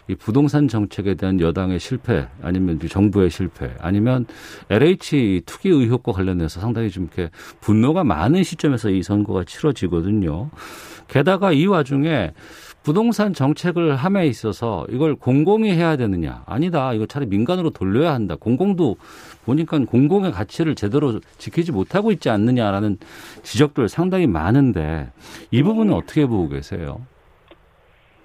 이 0.09 0.15
부동산 0.15 0.67
정책에 0.67 1.15
대한 1.15 1.39
여당의 1.39 1.79
실패 1.79 2.27
아니면 2.41 2.79
정부의 2.79 3.29
실패 3.29 3.73
아니면 3.79 4.25
LH 4.69 5.41
투기 5.45 5.69
의혹과 5.69 6.13
관련해서 6.13 6.59
상당히 6.59 6.89
좀 6.89 7.03
이렇게 7.03 7.29
분노가 7.59 8.03
많은 8.03 8.43
시점에서 8.43 8.89
이 8.89 9.03
선거가 9.03 9.43
치러지거든요. 9.43 10.49
게다가 11.07 11.51
이 11.51 11.65
와중에 11.65 12.33
부동산 12.83 13.33
정책을 13.33 13.97
함에 13.97 14.27
있어서 14.27 14.85
이걸 14.89 15.15
공공이 15.15 15.71
해야 15.71 15.97
되느냐? 15.97 16.43
아니다. 16.45 16.93
이거 16.93 17.05
차라리 17.05 17.29
민간으로 17.29 17.71
돌려야 17.71 18.13
한다. 18.13 18.37
공공도 18.39 18.95
보니까 19.43 19.79
공공의 19.79 20.31
가치를 20.31 20.75
제대로 20.75 21.19
지키지 21.37 21.73
못하고 21.73 22.13
있지 22.13 22.29
않느냐라는 22.29 22.97
지적들 23.43 23.89
상당히 23.89 24.25
많은데 24.25 25.11
이 25.51 25.63
부분은 25.63 25.93
어떻게 25.93 26.25
보고 26.25 26.47
계세요? 26.47 27.01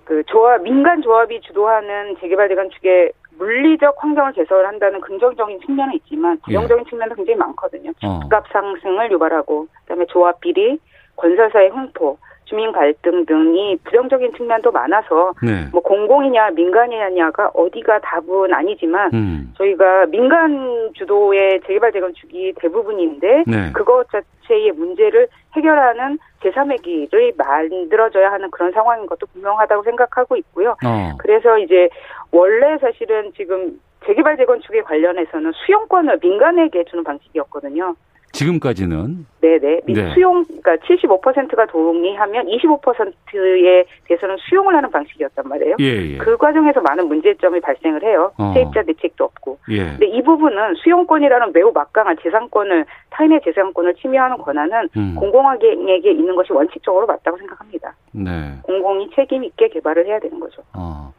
그 0.05 0.23
조합 0.25 0.63
민간 0.63 1.03
조합이 1.03 1.41
주도하는 1.41 2.17
재개발 2.21 2.49
재건축의 2.49 3.13
물리적 3.39 3.95
환경을 3.99 4.33
개설한다는 4.33 5.01
긍정적인 5.01 5.61
측면은 5.61 5.95
있지만 5.95 6.39
부정적인 6.45 6.85
예. 6.87 6.91
측면도 6.91 7.15
굉장히 7.15 7.39
많거든요. 7.39 7.91
어. 8.05 8.21
집값 8.23 8.45
상승을 8.53 9.11
유발하고 9.11 9.67
그다음에 9.83 10.07
조합 10.07 10.41
비리, 10.41 10.79
건설사의 11.17 11.73
횡포, 11.73 12.19
주민 12.45 12.71
갈등 12.73 13.25
등이 13.25 13.79
부정적인 13.85 14.35
측면도 14.35 14.73
많아서 14.73 15.33
네. 15.43 15.69
뭐 15.73 15.81
공공이냐 15.81 16.51
민간이냐가 16.51 17.51
어디가 17.55 18.01
답은 18.01 18.53
아니지만 18.53 19.11
음. 19.15 19.55
저희가 19.57 20.07
민간 20.07 20.91
주도의 20.93 21.63
재개발 21.67 21.93
재건축이 21.93 22.55
대부분인데 22.57 23.45
네. 23.47 23.73
그것 23.73 24.07
자체의 24.11 24.73
문제를 24.73 25.29
해결하는 25.57 26.19
제3의 26.43 26.83
길을 26.83 27.33
만들어져야 27.37 28.33
하는 28.33 28.51
그런 28.51 28.73
상황인 28.73 29.07
것도 29.07 29.27
분명하다고 29.33 29.83
생각하고 29.85 30.37
있고요. 30.37 30.71
어. 30.85 31.17
그래서 31.19 31.59
이제 31.59 31.89
원래 32.31 32.79
사실은 32.79 33.33
지금 33.37 33.81
재개발 34.07 34.37
재건축에 34.37 34.83
관련해서는 34.83 35.53
수용권을 35.53 36.19
민간에게 36.21 36.85
주는 36.85 37.05
방식이었거든요. 37.05 37.95
지금까지는 38.33 39.27
네네 39.41 39.81
네. 39.87 40.15
수용 40.15 40.45
그러니까 40.45 40.77
75%가 40.87 41.67
동의하면 41.67 42.47
25%에 42.47 43.85
대해서는 44.05 44.37
수용을 44.49 44.75
하는 44.75 44.91
방식이었단 44.91 45.49
말이에요. 45.49 45.77
예, 45.81 46.15
예. 46.15 46.17
그 46.17 46.37
과정에서 46.37 46.81
많은 46.81 47.09
문제점이 47.09 47.61
발생을 47.61 48.03
해요. 48.03 48.33
어. 48.39 48.53
세입자 48.55 48.83
대책도 48.85 49.25
없고. 49.25 49.59
예. 49.71 49.85
근데 49.85 50.07
이 50.07 50.23
부분은 50.23 50.75
수용권이라는 50.77 51.53
매우 51.53 51.73
막강한 51.73 52.17
재산권을 52.23 52.87
타인의 53.11 53.41
재산권을 53.45 53.95
침해하는 53.95 54.39
권한은 54.39 54.89
음. 54.97 55.15
공공에게 55.17 56.11
있는 56.11 56.35
것이 56.35 56.53
원칙적으로 56.53 57.07
맞다고 57.07 57.37
생각합니다. 57.37 57.95
네. 58.13 58.55
공공이 58.63 59.11
책임 59.15 59.45
있게 59.45 59.69
개발을 59.69 60.07
해야 60.07 60.19
되는 60.19 60.41
거죠. 60.41 60.63
어. 60.73 61.13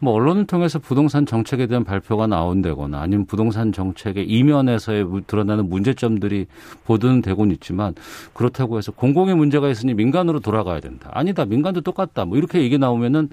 뭐 0.00 0.14
언론을 0.14 0.46
통해서 0.46 0.78
부동산 0.78 1.26
정책에 1.26 1.66
대한 1.66 1.84
발표가 1.84 2.26
나온다거나 2.26 3.00
아니면 3.00 3.26
부동산 3.26 3.70
정책의 3.70 4.24
이면에서의 4.26 5.06
드러나는 5.26 5.68
문제점들이 5.68 6.46
보도는 6.84 7.22
되곤 7.22 7.50
있지만 7.52 7.94
그렇다고 8.32 8.78
해서 8.78 8.92
공공의 8.92 9.36
문제가 9.36 9.68
있으니 9.68 9.94
민간으로 9.94 10.40
돌아가야 10.40 10.80
된다. 10.80 11.10
아니다. 11.12 11.44
민간도 11.44 11.82
똑같다. 11.82 12.24
뭐 12.24 12.38
이렇게 12.38 12.62
얘기 12.62 12.78
나오면은 12.78 13.28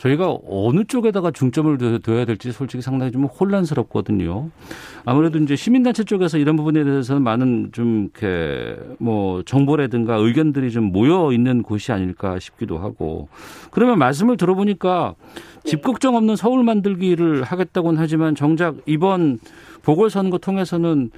저희가 0.00 0.38
어느 0.48 0.84
쪽에다가 0.84 1.30
중점을 1.30 2.00
둬야 2.00 2.24
될지 2.24 2.52
솔직히 2.52 2.82
상당히 2.82 3.12
좀 3.12 3.26
혼란스럽거든요. 3.26 4.50
아무래도 5.04 5.38
이제 5.38 5.56
시민단체 5.56 6.04
쪽에서 6.04 6.38
이런 6.38 6.56
부분에 6.56 6.82
대해서는 6.84 7.22
많은 7.22 7.68
좀 7.72 8.08
이렇게 8.14 8.76
뭐 8.98 9.42
정보라든가 9.42 10.16
의견들이 10.16 10.70
좀 10.70 10.84
모여 10.84 11.32
있는 11.32 11.62
곳이 11.62 11.92
아닐까 11.92 12.38
싶기도 12.38 12.78
하고 12.78 13.28
그러면 13.70 13.98
말씀을 13.98 14.38
들어보니까 14.38 15.16
집 15.64 15.82
걱정 15.82 16.16
없는 16.16 16.34
서울 16.34 16.64
만들기를 16.64 17.42
하겠다고는 17.42 18.00
하지만 18.00 18.34
정작 18.34 18.76
이번 18.86 19.38
보궐선거 19.82 20.38
통해서는 20.38 21.10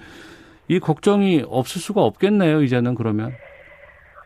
이 0.68 0.78
걱정이 0.78 1.44
없을 1.48 1.80
수가 1.80 2.02
없겠네요. 2.02 2.62
이제는 2.62 2.94
그러면. 2.94 3.32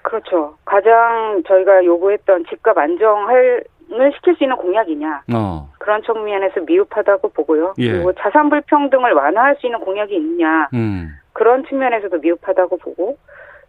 그렇죠. 0.02 0.56
가장 0.64 1.42
저희가 1.46 1.84
요구했던 1.84 2.44
집값 2.48 2.78
안정할 2.78 3.64
을 3.92 4.12
시킬 4.16 4.34
수 4.34 4.42
있는 4.42 4.56
공약이냐 4.56 5.22
어. 5.32 5.70
그런 5.78 6.02
측면에서 6.02 6.60
미흡하다고 6.60 7.28
보고요. 7.28 7.74
예. 7.78 7.92
그리고 7.92 8.12
자산 8.14 8.48
불평등을 8.48 9.12
완화할 9.12 9.56
수 9.60 9.66
있는 9.66 9.78
공약이 9.78 10.12
있느냐 10.16 10.68
음. 10.74 11.14
그런 11.32 11.64
측면에서도 11.66 12.18
미흡하다고 12.18 12.78
보고 12.78 13.16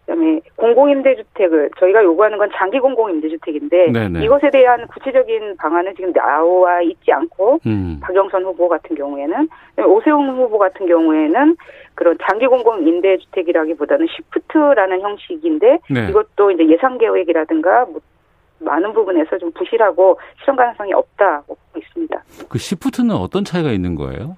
그다음에 0.08 0.40
공공임대주택을 0.56 1.70
저희가 1.78 2.04
요구하는 2.04 2.38
건 2.38 2.50
장기 2.56 2.80
공공임대주택인데 2.80 3.92
네네. 3.92 4.24
이것에 4.24 4.50
대한 4.50 4.88
구체적인 4.88 5.58
방안은 5.58 5.96
지금 5.96 6.14
나와 6.14 6.82
있지 6.82 7.12
않고 7.12 7.60
음. 7.66 8.00
박영선 8.02 8.46
후보 8.46 8.70
같은 8.70 8.96
경우에는 8.96 9.50
오세훈 9.86 10.30
후보 10.30 10.58
같은 10.58 10.88
경우에는 10.88 11.58
그런 11.94 12.18
장기 12.26 12.48
공공임대주택이라기보다는 12.48 14.08
시프트라는 14.08 15.02
형식인데 15.02 15.80
네. 15.90 16.08
이것도 16.10 16.52
이제 16.52 16.66
예산 16.70 16.98
계획이라든가 16.98 17.86
뭐 17.86 18.00
많은 18.60 18.94
부분에서 18.94 19.38
좀 19.38 19.52
부실하고 19.52 20.18
실현 20.40 20.56
가능성이 20.56 20.94
없다고 20.94 21.56
보고 21.56 21.80
있습니다. 21.80 22.24
그 22.50 22.58
시프트는 22.58 23.14
어떤 23.14 23.44
차이가 23.44 23.72
있는 23.72 23.96
거예요? 23.96 24.38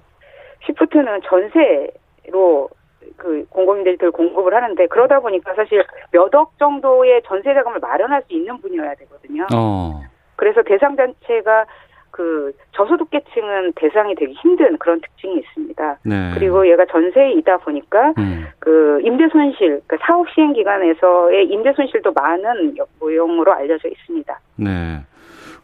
시프트는 0.66 1.20
전세로 1.24 2.68
그 3.16 3.44
공공임대주택을 3.50 4.12
공급을 4.12 4.54
하는데 4.54 4.86
그러다 4.86 5.20
보니까 5.20 5.54
사실 5.54 5.84
몇 6.12 6.34
억 6.34 6.58
정도의 6.58 7.22
전세 7.26 7.52
자금을 7.54 7.80
마련할 7.80 8.22
수 8.22 8.34
있는 8.34 8.58
분이어야 8.60 8.94
되거든요. 8.94 9.46
어. 9.54 10.00
그래서 10.36 10.62
대상 10.62 10.96
단체가 10.96 11.66
그 12.10 12.52
저소득계층은 12.72 13.72
대상이 13.76 14.14
되기 14.14 14.32
힘든 14.34 14.76
그런 14.78 15.00
특징이 15.00 15.38
있습니다. 15.38 15.98
네. 16.04 16.30
그리고 16.34 16.68
얘가 16.68 16.84
전세이다 16.86 17.58
보니까 17.58 18.12
음. 18.18 18.46
그 18.58 19.00
임대 19.02 19.28
손실, 19.28 19.80
그 19.86 19.96
사업 20.00 20.28
시행 20.30 20.52
기간에서의 20.52 21.46
임대 21.48 21.72
손실도 21.72 22.12
많은 22.12 22.76
모형으로 23.00 23.52
알려져 23.52 23.88
있습니다. 23.88 24.40
네. 24.56 25.00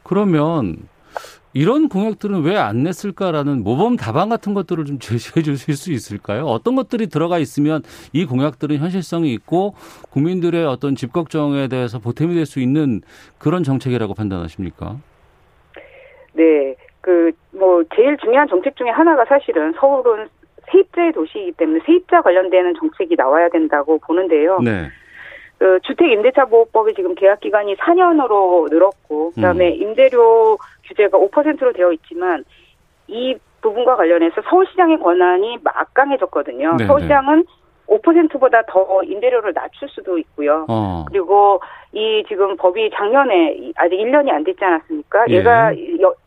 그러면 0.03 0.77
이런 1.57 1.89
공약들은 1.89 2.43
왜 2.43 2.57
안 2.57 2.83
냈을까라는 2.83 3.63
모범 3.65 3.97
답안 3.97 4.29
같은 4.29 4.53
것들을 4.53 4.85
좀 4.85 4.99
제시해 5.01 5.43
주실 5.43 5.75
수 5.75 5.91
있을까요? 5.91 6.45
어떤 6.45 6.77
것들이 6.77 7.07
들어가 7.07 7.39
있으면 7.39 7.83
이 8.13 8.27
공약들은 8.27 8.77
현실성이 8.77 9.33
있고 9.33 9.75
국민들의 10.11 10.67
어떤 10.67 10.95
집 10.97 11.13
걱정에 11.13 11.69
대해서 11.69 11.99
보탬이 11.99 12.35
될 12.35 12.45
수 12.47 12.61
있는 12.61 13.01
그런 13.39 13.63
정책이라고 13.65 14.13
판단하십니까? 14.15 14.97
네. 16.35 16.75
그, 17.01 17.33
뭐, 17.53 17.83
제일 17.95 18.17
중요한 18.19 18.47
정책 18.49 18.77
중에 18.77 18.91
하나가 18.91 19.25
사실은 19.25 19.73
서울은 19.81 20.29
세입자의 20.71 21.13
도시이기 21.13 21.53
때문에 21.53 21.81
세입자 21.87 22.21
관련되는 22.23 22.75
정책이 22.79 23.15
나와야 23.17 23.49
된다고 23.49 23.99
보는데요. 23.99 24.59
네. 24.61 24.89
그 25.59 25.81
주택 25.85 26.11
임대차 26.13 26.45
보호법이 26.47 26.95
지금 26.95 27.15
계약 27.15 27.41
기간이 27.41 27.77
4년으로 27.77 28.69
늘었고 28.71 29.33
그다음에 29.33 29.69
음. 29.69 29.83
임대료 29.83 30.59
규제가 30.87 31.19
5%로 31.19 31.73
되어 31.73 31.93
있지만 31.93 32.45
이 33.09 33.37
부분과 33.61 33.97
관련해서 33.97 34.43
서울시장의 34.49 34.99
권한이 35.01 35.59
막강해졌거든요. 35.63 36.77
네, 36.79 36.87
서울시장은 36.87 37.45
5%보다 37.89 38.63
더 38.67 39.03
임대료를 39.05 39.53
낮출 39.55 39.89
수도 39.89 40.19
있고요. 40.19 40.67
어. 40.69 41.05
그리고 41.09 41.61
이 41.93 42.25
지금 42.29 42.57
법이 42.57 42.91
작년에 42.95 43.73
아직 43.77 43.97
1년이 43.97 44.31
안 44.31 44.45
됐지 44.45 44.65
않았습니까? 44.65 45.27
예. 45.31 45.35
얘가 45.37 45.73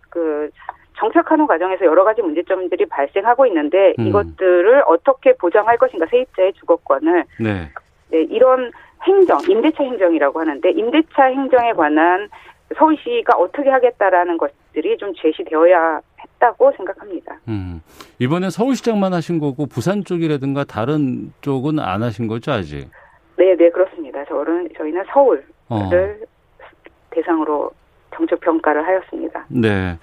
그 0.10 0.50
정착하는 0.98 1.48
과정에서 1.48 1.86
여러 1.86 2.04
가지 2.04 2.22
문제점들이 2.22 2.86
발생하고 2.88 3.46
있는데 3.48 3.94
음. 4.00 4.08
이것들을 4.08 4.84
어떻게 4.88 5.34
보장할 5.34 5.78
것인가 5.78 6.06
세입자의 6.08 6.54
주거권을 6.54 7.24
네. 7.40 7.70
네, 8.12 8.22
이런 8.24 8.72
행정 9.04 9.40
임대차 9.48 9.84
행정이라고 9.84 10.40
하는데 10.40 10.70
임대차 10.70 11.26
행정에 11.26 11.72
관한 11.74 12.30
서울시가 12.78 13.38
어떻게 13.38 13.70
하겠다라는 13.70 14.38
것들이 14.38 14.98
좀 14.98 15.14
제시되어야 15.16 16.02
했다고 16.22 16.72
생각합니다. 16.78 17.38
음. 17.48 17.82
이번에 18.20 18.50
서울시장만 18.50 19.14
하신 19.14 19.40
거고 19.40 19.66
부산 19.66 20.04
쪽이라든가 20.04 20.64
다른 20.66 21.34
쪽은 21.42 21.80
안 21.80 22.04
하신 22.04 22.28
거죠 22.28 22.52
아직? 22.52 22.90
네, 23.38 23.56
네 23.56 23.70
그렇습니다. 23.70 24.24
저는 24.26 24.70
저희는 24.78 25.04
서울을 25.12 25.46
어. 25.70 25.90
대상으로 27.12 27.72
정책 28.16 28.40
평가를 28.42 28.86
하였습니다. 28.86 29.46
네. 29.50 29.98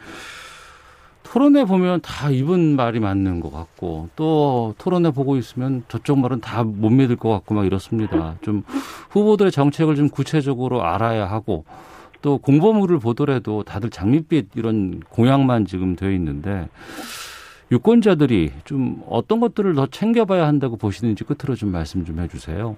토론회 1.23 1.65
보면 1.65 2.01
다 2.03 2.31
이분 2.31 2.77
말이 2.77 3.01
맞는 3.01 3.41
것 3.41 3.53
같고 3.53 4.09
또 4.17 4.75
토론회 4.79 5.11
보고 5.11 5.37
있으면 5.37 5.85
저쪽 5.89 6.19
말은 6.19 6.41
다 6.41 6.63
못 6.65 6.91
믿을 6.91 7.17
것 7.17 7.29
같고 7.31 7.55
막 7.55 7.67
이렇습니다. 7.67 8.37
좀 8.43 8.63
후보들의 9.11 9.51
정책을 9.53 9.97
좀 9.97 10.09
구체적으로 10.09 10.83
알아야 10.85 11.27
하고 11.27 11.65
또 12.23 12.39
공보물을 12.39 12.99
보더라도 12.99 13.63
다들 13.63 13.91
장밋빛 13.91 14.57
이런 14.57 15.01
공약만 15.11 15.65
지금 15.67 15.97
되어 15.97 16.11
있는데 16.11 16.69
유권자들이 17.71 18.53
좀 18.65 19.03
어떤 19.09 19.41
것들을 19.41 19.75
더 19.75 19.87
챙겨봐야 19.87 20.47
한다고 20.47 20.77
보시는지 20.77 21.25
끝으로 21.25 21.55
좀 21.55 21.73
말씀 21.73 22.05
좀 22.05 22.19
해주세요. 22.21 22.77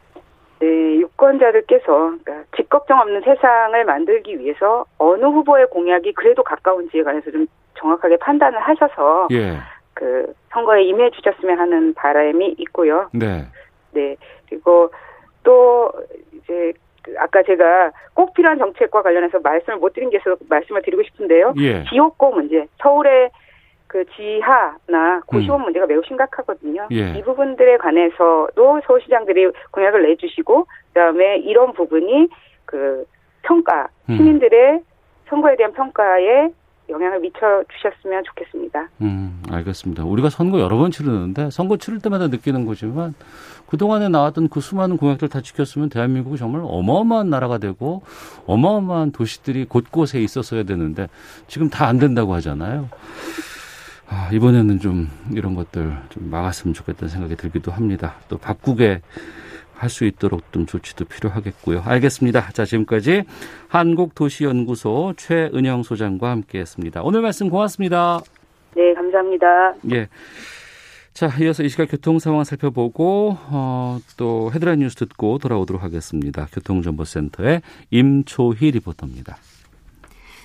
유권자들께서 1.18 1.85
그러니까 1.87 2.44
집 2.57 2.68
걱정 2.68 3.01
없는 3.01 3.22
세상을 3.22 3.85
만들기 3.85 4.38
위해서 4.38 4.85
어느 4.98 5.24
후보의 5.24 5.66
공약이 5.70 6.12
그래도 6.14 6.42
가까운지에 6.42 7.03
관해서 7.03 7.31
좀 7.31 7.46
정확하게 7.74 8.16
판단을 8.18 8.59
하셔서 8.61 9.29
예. 9.33 9.59
그 9.94 10.33
선거에 10.51 10.85
임해 10.85 11.11
주셨으면 11.11 11.59
하는 11.59 11.94
바람이 11.94 12.55
있고요. 12.59 13.09
네. 13.12 13.46
네. 13.92 14.16
그리고 14.48 14.90
또 15.42 15.92
이제 16.33 16.72
그 16.72 16.88
아까 17.16 17.42
제가 17.42 17.92
꼭 18.14 18.35
필요한 18.35 18.59
정책과 18.59 19.03
관련해서 19.03 19.40
말씀을 19.40 19.79
못 19.79 19.92
드린 19.92 20.11
게 20.11 20.18
있어서 20.18 20.37
말씀을 20.49 20.83
드리고 20.83 21.03
싶은데요. 21.03 21.55
예. 21.59 21.85
지옥고 21.85 22.33
문제, 22.33 22.66
서울의 22.83 23.31
그 23.87 24.05
지하나 24.16 25.21
고시원 25.27 25.61
음. 25.61 25.64
문제가 25.64 25.87
매우 25.87 26.03
심각하거든요. 26.07 26.88
예. 26.92 27.18
이 27.18 27.23
부분들에 27.23 27.79
관해서도 27.79 28.81
서울시장들이 28.87 29.51
공약을 29.71 30.03
내주시고 30.03 30.66
그다음에 30.88 31.38
이런 31.38 31.73
부분이 31.73 32.29
그 32.66 33.05
평가 33.42 33.88
음. 34.11 34.16
시민들의 34.16 34.83
선거에 35.29 35.57
대한 35.57 35.73
평가에 35.73 36.51
영향을 36.88 37.20
미쳐 37.20 37.38
주셨으면 37.77 38.22
좋겠습니다. 38.24 38.88
음, 39.03 39.42
알겠습니다. 39.51 40.05
우리가 40.05 40.31
선거 40.31 40.61
여러 40.61 40.77
번 40.79 40.90
치르는데 40.90 41.51
선거 41.51 41.77
치를 41.77 41.98
때마다 42.01 42.29
느끼는 42.29 42.64
거지만 42.66 43.14
그동안에 43.66 44.09
나왔던 44.09 44.48
그 44.48 44.61
수많은 44.61 44.96
공약들 44.96 45.29
다 45.29 45.40
지켰으면 45.42 45.88
대한민국이 45.90 46.38
정말 46.38 46.62
어마어마한 46.64 47.29
나라가 47.29 47.59
되고 47.59 48.03
어마어마한 48.46 49.12
도시들이 49.12 49.66
곳곳에 49.66 50.20
있었어야 50.22 50.62
되는데 50.62 51.09
지금 51.48 51.68
다 51.68 51.88
안 51.88 51.98
된다고 51.98 52.35
하잖아요. 52.35 52.88
아, 54.11 54.31
이번에는 54.33 54.79
좀 54.81 55.09
이런 55.33 55.55
것들 55.55 55.96
좀 56.11 56.31
막았으면 56.31 56.74
좋겠다는 56.74 57.09
생각이 57.11 57.37
들기도 57.37 57.70
합니다. 57.72 58.14
또 58.29 58.38
바꾸게 58.38 59.03
할 59.78 59.88
수 59.90 60.04
있도록 60.04 60.52
좀 60.52 60.66
조치도 60.66 61.04
필요하겠고요. 61.06 61.82
알겠습니다. 61.84 62.50
자, 62.52 62.64
지금까지 62.64 63.22
한국도시연구소 63.68 65.14
최은영 65.16 65.82
소장과 65.84 66.30
함께 66.30 66.58
했습니다. 66.58 67.00
오늘 67.02 67.22
말씀 67.22 67.48
고맙습니다. 67.48 68.20
네, 68.76 68.92
감사합니다. 68.94 69.74
예. 69.92 70.08
자, 71.14 71.28
이어서 71.40 71.62
이 71.62 71.68
시각 71.68 71.90
교통 71.90 72.18
상황 72.18 72.44
살펴보고 72.44 73.36
어, 73.50 73.98
또 74.16 74.50
헤드라인 74.54 74.80
뉴스 74.80 74.94
듣고 74.96 75.38
돌아오도록 75.38 75.82
하겠습니다. 75.82 76.46
교통정보센터의 76.52 77.62
임초희 77.90 78.70
리포터입니다. 78.72 79.36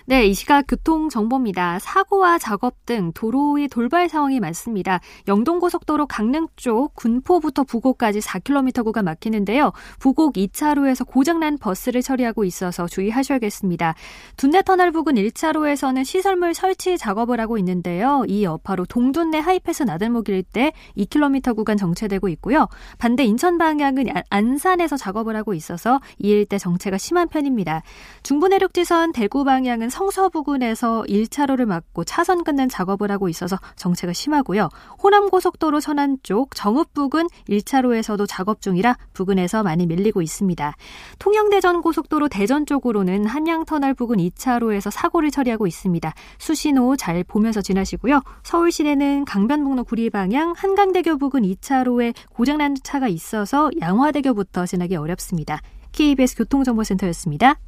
네, 0.05 0.25
이 0.25 0.33
시각 0.33 0.65
교통 0.67 1.07
정보입니다. 1.07 1.79
사고와 1.79 2.37
작업 2.37 2.85
등 2.85 3.13
도로의 3.13 3.69
돌발 3.69 4.09
상황이 4.09 4.41
많습니다. 4.41 4.99
영동고속도로 5.29 6.07
강릉 6.07 6.49
쪽 6.57 6.93
군포부터 6.95 7.63
부곡까지 7.63 8.19
4km 8.19 8.83
구간 8.83 9.05
막히는데요. 9.05 9.71
부곡 9.99 10.33
2차로에서 10.33 11.07
고장난 11.07 11.57
버스를 11.57 12.01
처리하고 12.01 12.43
있어서 12.43 12.85
주의하셔야겠습니다. 12.85 13.95
둔내터널 14.35 14.91
부근 14.91 15.15
1차로에서는 15.15 16.03
시설물 16.03 16.53
설치 16.53 16.97
작업을 16.97 17.39
하고 17.39 17.57
있는데요. 17.57 18.25
이 18.27 18.43
여파로 18.43 18.85
동둔내 18.87 19.39
하이패스 19.39 19.83
나들목 19.83 20.27
일대 20.27 20.73
2km 20.97 21.55
구간 21.55 21.77
정체되고 21.77 22.27
있고요. 22.27 22.67
반대 22.97 23.23
인천 23.23 23.57
방향은 23.57 24.07
안산에서 24.29 24.97
작업을 24.97 25.37
하고 25.37 25.53
있어서 25.53 26.01
이 26.19 26.27
일대 26.27 26.57
정체가 26.57 26.97
심한 26.97 27.29
편입니다. 27.29 27.83
중부내륙지선 28.23 29.13
대구 29.13 29.45
방향은 29.45 29.92
성서 29.93 30.27
부근에서 30.27 31.03
1차로를 31.07 31.65
막고 31.65 32.03
차선 32.03 32.43
끊는 32.43 32.67
작업을 32.67 33.11
하고 33.11 33.29
있어서 33.29 33.59
정체가 33.75 34.11
심하고요. 34.11 34.69
호남 35.03 35.29
고속도로 35.29 35.81
천안 35.81 36.17
쪽 36.23 36.55
정읍 36.55 36.95
부근 36.95 37.27
1차로에서도 37.47 38.25
작업 38.27 38.59
중이라 38.59 38.97
부근에서 39.13 39.61
많이 39.61 39.85
밀리고 39.85 40.23
있습니다. 40.23 40.75
통영대전 41.19 41.83
고속도로 41.83 42.27
대전 42.29 42.65
쪽으로는 42.65 43.27
한양터널 43.27 43.93
부근 43.93 44.17
2차로에서 44.17 44.89
사고를 44.89 45.29
처리하고 45.29 45.67
있습니다. 45.67 46.11
수신호 46.39 46.95
잘 46.95 47.23
보면서 47.23 47.61
지나시고요. 47.61 48.21
서울시내는 48.41 49.25
강변북로 49.25 49.83
구리 49.83 50.09
방향 50.09 50.53
한강대교 50.57 51.19
부근 51.19 51.43
2차로에 51.43 52.15
고장난 52.31 52.75
차가 52.81 53.07
있어서 53.07 53.69
양화대교부터 53.79 54.65
지나기 54.65 54.95
어렵습니다. 54.95 55.61
KBS 55.91 56.37
교통정보센터였습니다. 56.37 57.59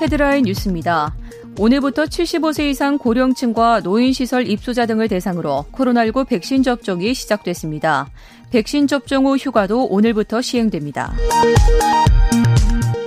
헤드라인 0.00 0.44
뉴스입니다. 0.44 1.14
오늘부터 1.58 2.04
75세 2.04 2.70
이상 2.70 2.96
고령층과 2.96 3.80
노인시설 3.80 4.48
입소자 4.48 4.86
등을 4.86 5.08
대상으로 5.08 5.66
코로나19 5.72 6.26
백신 6.26 6.62
접종이 6.62 7.12
시작됐습니다. 7.12 8.08
백신 8.50 8.86
접종 8.86 9.26
후 9.26 9.36
휴가도 9.36 9.84
오늘부터 9.84 10.40
시행됩니다. 10.40 11.12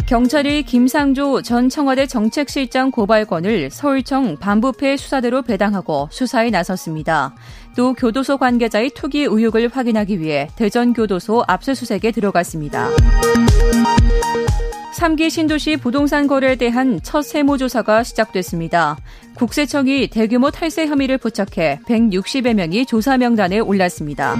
경찰이 0.05 0.63
김상조 0.63 1.41
전 1.41 1.69
청와대 1.69 2.05
정책실장 2.05 2.91
고발권을 2.91 3.71
서울청 3.71 4.37
반부패 4.37 4.97
수사대로 4.97 5.41
배당하고 5.41 6.09
수사에 6.11 6.51
나섰습니다. 6.51 7.33
또 7.75 7.93
교도소 7.93 8.37
관계자의 8.37 8.91
투기 8.91 9.21
의혹을 9.23 9.69
확인하기 9.69 10.19
위해 10.19 10.47
대전교도소 10.55 11.43
압수수색에 11.47 12.11
들어갔습니다. 12.11 12.89
3기 14.93 15.29
신도시 15.29 15.77
부동산 15.77 16.27
거래에 16.27 16.55
대한 16.55 16.99
첫 17.03 17.23
세무조사가 17.23 18.03
시작됐습니다. 18.03 18.97
국세청이 19.35 20.07
대규모 20.07 20.51
탈세 20.51 20.87
혐의를 20.87 21.17
포착해 21.17 21.79
160여 21.85 22.53
명이 22.53 22.85
조사 22.85 23.17
명단에 23.17 23.59
올랐습니다. 23.59 24.37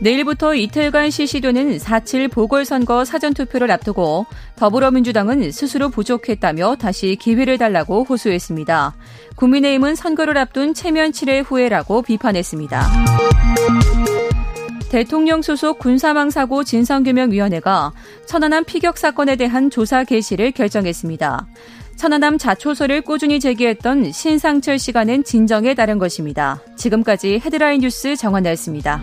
내일부터 0.00 0.54
이틀간 0.54 1.10
실시되는 1.10 1.78
4.7 1.78 2.30
보궐선거 2.30 3.04
사전투표를 3.04 3.70
앞두고 3.72 4.26
더불어민주당은 4.56 5.50
스스로 5.50 5.88
부족했다며 5.88 6.76
다시 6.76 7.16
기회를 7.16 7.58
달라고 7.58 8.04
호소했습니다. 8.04 8.94
국민의힘은 9.36 9.96
선거를 9.96 10.38
앞둔 10.38 10.74
체면 10.74 11.12
칠의 11.12 11.42
후회라고 11.42 12.02
비판했습니다. 12.02 12.86
대통령 14.88 15.42
소속 15.42 15.78
군사망사고 15.78 16.64
진상규명위원회가 16.64 17.92
천안함 18.26 18.64
피격 18.64 18.96
사건에 18.96 19.36
대한 19.36 19.68
조사 19.68 20.04
개시를 20.04 20.52
결정했습니다. 20.52 21.46
천안함 21.96 22.38
자초소를 22.38 23.02
꾸준히 23.02 23.40
제기했던 23.40 24.12
신상철 24.12 24.78
시간은 24.78 25.24
진정에 25.24 25.74
따른 25.74 25.98
것입니다. 25.98 26.62
지금까지 26.76 27.40
헤드라인 27.44 27.80
뉴스 27.80 28.16
정원나였습니다. 28.16 29.02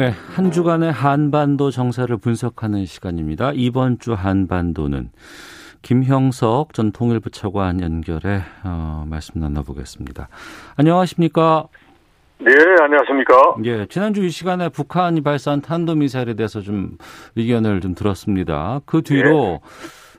네, 0.00 0.14
한 0.34 0.50
주간의 0.50 0.92
한반도 0.92 1.70
정세를 1.70 2.16
분석하는 2.16 2.86
시간입니다. 2.86 3.52
이번 3.54 3.98
주 3.98 4.14
한반도는 4.14 5.10
김형석 5.82 6.72
전 6.72 6.90
통일부 6.90 7.28
차관 7.28 7.82
연결해 7.82 8.40
어, 8.64 9.04
말씀 9.06 9.38
나눠보겠습니다. 9.38 10.30
안녕하십니까? 10.76 11.66
네, 12.38 12.50
안녕하십니까? 12.80 13.56
예, 13.64 13.84
지난주 13.90 14.24
이 14.24 14.30
시간에 14.30 14.70
북한이 14.70 15.20
발사한 15.20 15.60
탄도미사일에 15.60 16.32
대해서 16.32 16.62
좀 16.62 16.96
의견을 17.36 17.82
좀 17.82 17.94
들었습니다. 17.94 18.80
그 18.86 19.02
뒤로 19.02 19.60
네. 19.60 19.60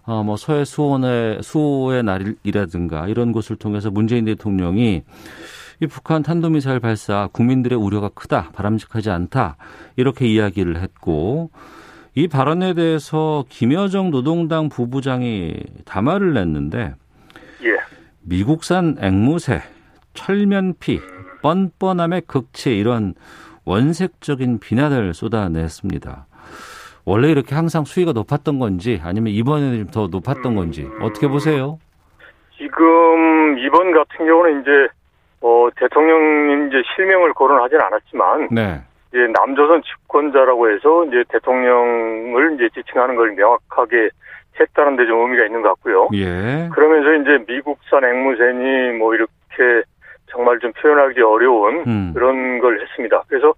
어, 0.03 0.21
뭐 0.21 0.37
서해 0.37 0.63
수원의 0.63 1.39
수호의 1.41 2.03
날이라든가 2.03 3.07
이런 3.07 3.31
곳을 3.31 3.55
통해서 3.55 3.89
문재인 3.89 4.25
대통령이 4.25 5.01
이 5.81 5.87
북한 5.87 6.21
탄도미사일 6.21 6.79
발사 6.79 7.27
국민들의 7.33 7.75
우려가 7.75 8.07
크다, 8.09 8.51
바람직하지 8.53 9.09
않다 9.09 9.57
이렇게 9.95 10.27
이야기를 10.27 10.77
했고 10.77 11.49
이 12.13 12.27
발언에 12.27 12.75
대해서 12.75 13.45
김여정 13.49 14.11
노동당 14.11 14.69
부부장이 14.69 15.55
담화를 15.85 16.35
냈는데 16.35 16.93
예. 17.63 17.77
미국산 18.21 18.95
앵무새, 19.01 19.63
철면피, 20.13 20.99
뻔뻔함의 21.41 22.23
극치 22.27 22.77
이런 22.77 23.15
원색적인 23.65 24.59
비난을 24.59 25.15
쏟아냈습니다. 25.15 26.27
원래 27.05 27.31
이렇게 27.31 27.55
항상 27.55 27.85
수위가 27.85 28.11
높았던 28.11 28.59
건지 28.59 29.01
아니면 29.03 29.33
이번에는 29.33 29.87
더 29.87 30.07
높았던 30.07 30.53
건지 30.53 30.87
어떻게 31.01 31.27
보세요? 31.27 31.79
지금 32.55 33.57
이번 33.57 33.93
같은 33.93 34.27
경우는 34.27 34.61
이제 34.61 35.00
어, 35.41 35.69
대통령 35.75 36.67
이제 36.67 36.81
실명을 36.95 37.33
거론하진 37.33 37.79
않았지만 37.79 38.49
네. 38.51 38.81
이제 39.09 39.27
남조선 39.33 39.81
집권자라고 39.83 40.69
해서 40.69 41.05
이제 41.05 41.23
대통령을 41.29 42.55
이제 42.55 42.69
지칭하는 42.73 43.15
걸 43.15 43.31
명확하게 43.31 44.09
했다는 44.59 44.95
데 44.97 45.05
좀 45.05 45.21
의미가 45.21 45.45
있는 45.45 45.61
것 45.61 45.69
같고요. 45.69 46.09
예. 46.13 46.69
그러면서 46.73 47.13
이제 47.13 47.43
미국산 47.47 48.03
앵무새니 48.03 48.97
뭐 48.97 49.15
이렇게 49.15 49.83
정말 50.27 50.59
좀 50.59 50.71
표현하기 50.73 51.21
어려운 51.21 51.83
음. 51.87 52.11
그런 52.13 52.59
걸 52.59 52.79
했습니다. 52.81 53.23
그래서 53.27 53.53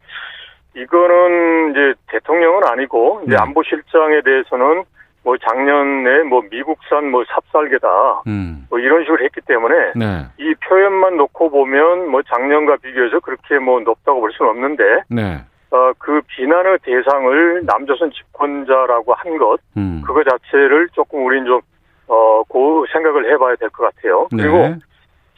이거는 0.76 1.72
이제 1.72 1.94
대통령은 2.08 2.64
아니고 2.66 3.22
이제 3.26 3.36
네. 3.36 3.42
안보실장에 3.42 4.22
대해서는 4.22 4.84
뭐 5.24 5.38
작년에 5.38 6.24
뭐 6.24 6.42
미국산 6.50 7.10
뭐 7.10 7.24
삽살개다 7.26 8.24
음. 8.28 8.68
뭐 8.70 8.80
이런 8.80 9.04
식으로 9.04 9.24
했기 9.24 9.40
때문에 9.42 9.94
네. 9.96 10.26
이 10.38 10.54
표현만 10.56 11.18
놓고 11.18 11.50
보면 11.50 12.10
뭐 12.10 12.22
작년과 12.24 12.78
비교해서 12.78 13.20
그렇게 13.22 13.58
뭐 13.60 13.80
높다고 13.80 14.20
볼 14.20 14.32
수는 14.34 14.52
없는데 14.52 14.84
네. 15.10 15.40
어, 15.72 15.92
그 15.98 16.22
비난의 16.28 16.80
대상을 16.84 17.64
남조선 17.66 18.12
집권자라고 18.12 19.14
한것 19.14 19.60
음. 19.78 20.02
그거 20.06 20.24
자체를 20.24 20.90
조금 20.94 21.26
우리는 21.26 21.46
좀 21.46 21.62
어, 22.08 22.44
고 22.44 22.86
생각을 22.92 23.32
해봐야 23.32 23.56
될 23.56 23.70
것 23.70 23.84
같아요. 23.96 24.28
네. 24.34 24.44
그리고 24.44 24.76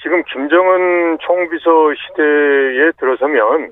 지금 0.01 0.23
김정은 0.23 1.17
총비서 1.21 1.93
시대에 1.93 2.91
들어서면 2.99 3.71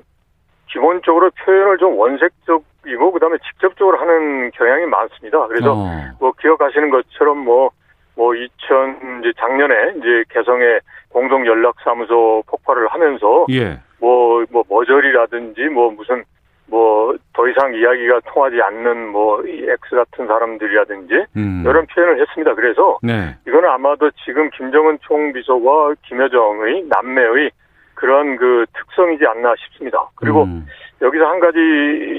기본적으로 0.66 1.30
표현을 1.44 1.78
좀 1.78 1.98
원색적이고 1.98 3.12
그다음에 3.12 3.38
직접적으로 3.38 3.98
하는 3.98 4.50
경향이 4.52 4.86
많습니다. 4.86 5.46
그래서 5.48 5.74
어. 5.74 5.86
뭐 6.20 6.32
기억하시는 6.40 6.90
것처럼 6.90 7.38
뭐뭐 7.38 7.70
뭐 8.16 8.34
2000 8.34 9.20
이제 9.20 9.32
작년에 9.38 9.94
이제 9.98 10.24
개성의 10.30 10.80
공동 11.10 11.46
연락사무소 11.46 12.42
폭발을 12.46 12.88
하면서 12.88 13.46
예. 13.50 13.78
뭐뭐 14.00 14.44
뭐 14.50 14.64
머저리라든지 14.68 15.68
뭐 15.68 15.90
무슨 15.90 16.24
뭐 16.66 17.04
더 17.34 17.48
이상 17.48 17.74
이야기가 17.74 18.20
통하지 18.32 18.60
않는 18.62 19.08
뭐 19.08 19.42
이 19.42 19.66
X 19.68 19.96
같은 19.96 20.26
사람들이라든지 20.26 21.26
음. 21.36 21.64
이런 21.66 21.86
표현을 21.86 22.20
했습니다. 22.20 22.54
그래서 22.54 22.98
네. 23.02 23.34
이거는 23.46 23.68
아마도 23.68 24.10
지금 24.24 24.48
김정은 24.50 24.98
총비서와 25.02 25.94
김여정의 26.06 26.84
남매의 26.88 27.50
그런 27.94 28.36
그 28.36 28.66
특성이지 28.74 29.24
않나 29.26 29.54
싶습니다. 29.56 30.06
그리고 30.14 30.44
음. 30.44 30.66
여기서 31.02 31.24
한 31.26 31.40
가지 31.40 31.58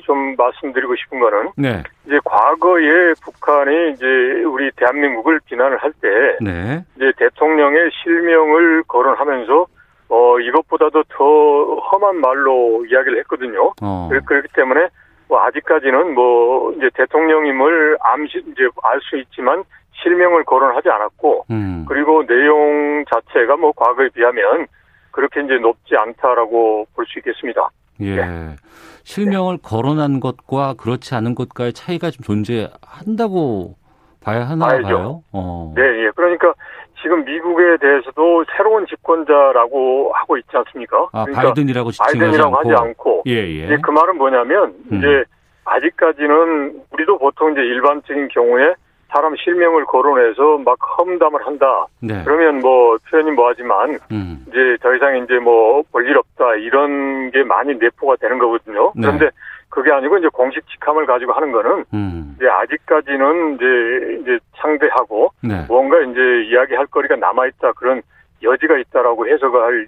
좀 0.04 0.36
말씀드리고 0.36 0.96
싶은 0.96 1.20
거는 1.20 1.52
네. 1.58 1.84
이제 2.06 2.20
과거에 2.24 3.14
북한이 3.24 3.92
이제 3.94 4.06
우리 4.46 4.70
대한민국을 4.76 5.40
비난을 5.46 5.78
할때 5.78 6.38
네. 6.42 6.84
이제 6.96 7.12
대통령의 7.18 7.90
실명을 8.04 8.84
거론하면서 8.88 9.66
어 10.10 10.40
이것보다도 10.40 11.04
더 11.10 11.76
험한 11.76 12.22
말로 12.22 12.86
이야기를 12.86 13.18
했거든요. 13.20 13.74
어. 13.82 14.10
그렇기 14.10 14.50
때문에 14.54 14.88
뭐 15.28 15.42
아직까지는 15.42 16.14
뭐 16.14 16.72
이제 16.74 16.90
대통령임을 16.94 17.98
암시 18.02 18.44
이제 18.52 18.70
알 18.84 19.00
수 19.02 19.18
있지만 19.18 19.64
실명을 20.04 20.44
거론하지 20.44 20.90
않았고 20.90 21.46
음. 21.50 21.86
그리고 21.88 22.26
내용 22.26 23.04
자체가 23.10 23.56
뭐 23.58 23.72
과거에 23.72 24.10
비하면 24.10 24.68
그렇게 25.16 25.42
이제 25.42 25.56
높지 25.56 25.96
않다라고 25.96 26.88
볼 26.94 27.06
수 27.08 27.20
있겠습니다. 27.20 27.70
예. 28.02 28.16
네. 28.16 28.56
실명을 29.04 29.58
네. 29.58 29.62
거론한 29.64 30.20
것과 30.20 30.74
그렇지 30.78 31.16
않은 31.16 31.36
것과의 31.36 31.72
차이가 31.74 32.10
좀 32.10 32.24
존재한다고 32.24 33.76
봐야 34.22 34.42
하나 34.50 34.68
봐야죠. 34.68 34.88
봐요? 34.88 35.24
어. 35.32 35.74
네, 35.76 35.82
예. 35.84 36.12
그러니까 36.16 36.54
지금 37.02 37.24
미국에 37.24 37.78
대해서도 37.80 38.44
새로운 38.58 38.86
집권자라고 38.88 40.12
하고 40.14 40.38
있지 40.38 40.50
않습니까? 40.54 41.08
아, 41.14 41.24
그러니까 41.26 41.42
바이든이라고 41.44 41.92
바이든이라고 42.00 42.56
하지 42.58 42.72
않고. 42.74 43.24
예, 43.28 43.34
예. 43.36 43.66
이제 43.66 43.78
그 43.82 43.92
말은 43.92 44.18
뭐냐면 44.18 44.74
음. 44.92 44.98
이제 44.98 45.24
아직까지는 45.66 46.82
우리도 46.92 47.18
보통 47.20 47.52
이제 47.52 47.62
일반적인 47.62 48.28
경우에 48.30 48.74
사람 49.16 49.34
실명을 49.38 49.86
거론해서 49.86 50.58
막 50.58 50.78
험담을 50.98 51.48
한다. 51.48 51.88
네. 52.02 52.22
그러면 52.26 52.60
뭐 52.60 52.98
표현이 53.10 53.32
뭐하지만 53.32 53.98
음. 54.12 54.46
이제 54.50 54.78
더 54.82 54.94
이상 54.94 55.18
이제 55.24 55.40
뭐 55.40 55.84
볼일 55.94 56.18
없다 56.18 56.56
이런 56.56 57.32
게 57.32 57.44
많이 57.44 57.74
내포가 57.76 58.18
되는 58.18 58.38
거거든요. 58.38 58.92
네. 58.94 59.04
그런데 59.04 59.30
그게 59.70 59.90
아니고 59.92 60.18
이제 60.18 60.28
공식 60.28 60.62
직함을 60.68 61.06
가지고 61.06 61.32
하는 61.32 61.54
거는 61.54 61.86
음. 61.94 62.36
이제 62.36 62.46
아직까지는 62.46 63.56
이제 63.56 64.22
이제 64.22 64.40
상대하고 64.58 65.32
네. 65.42 65.64
뭔가 65.70 65.98
이제 66.02 66.20
이야기할 66.52 66.88
거리가 66.88 67.16
남아 67.16 67.48
있다 67.48 67.72
그런 67.74 68.02
여지가 68.44 68.78
있다라고 68.78 69.30
해석을 69.30 69.64
할 69.64 69.88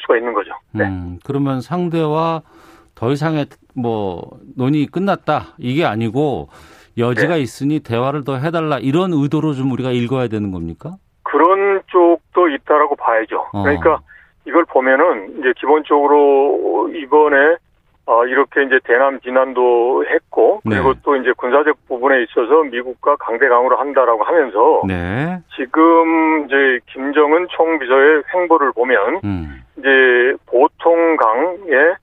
수가 0.00 0.16
있는 0.16 0.32
거죠. 0.32 0.50
네. 0.72 0.84
음, 0.84 1.20
그러면 1.24 1.60
상대와 1.60 2.42
더 2.96 3.12
이상의 3.12 3.46
뭐 3.76 4.30
논의 4.56 4.86
끝났다 4.86 5.54
이게 5.58 5.84
아니고 5.84 6.48
여지가 6.98 7.34
네. 7.34 7.40
있으니 7.40 7.80
대화를 7.80 8.24
더 8.24 8.36
해달라 8.36 8.78
이런 8.78 9.12
의도로 9.12 9.52
좀 9.54 9.72
우리가 9.72 9.90
읽어야 9.90 10.28
되는 10.28 10.50
겁니까? 10.50 10.96
그런 11.22 11.82
쪽도 11.86 12.48
있다라고 12.48 12.96
봐야죠. 12.96 13.46
어. 13.52 13.62
그러니까 13.62 14.00
이걸 14.46 14.64
보면은 14.64 15.38
이제 15.38 15.52
기본적으로 15.56 16.90
이번에 16.94 17.56
어, 18.06 18.26
이렇게 18.26 18.62
이제 18.64 18.78
대남 18.84 19.18
비난도 19.20 20.04
했고, 20.06 20.60
네. 20.64 20.74
그리고 20.74 20.92
네. 20.92 21.00
또 21.02 21.16
이제 21.16 21.32
군사적 21.38 21.88
부분에 21.88 22.22
있어서 22.24 22.62
미국과 22.64 23.16
강대강으로 23.16 23.76
한다라고 23.76 24.24
하면서, 24.24 24.82
네. 24.86 25.38
지금 25.56 26.44
이제 26.44 26.80
김정은 26.92 27.46
총비서의 27.48 28.24
행보를 28.34 28.72
보면, 28.72 29.20
음. 29.24 29.62
이제 29.78 29.88
보통강의 30.44 31.94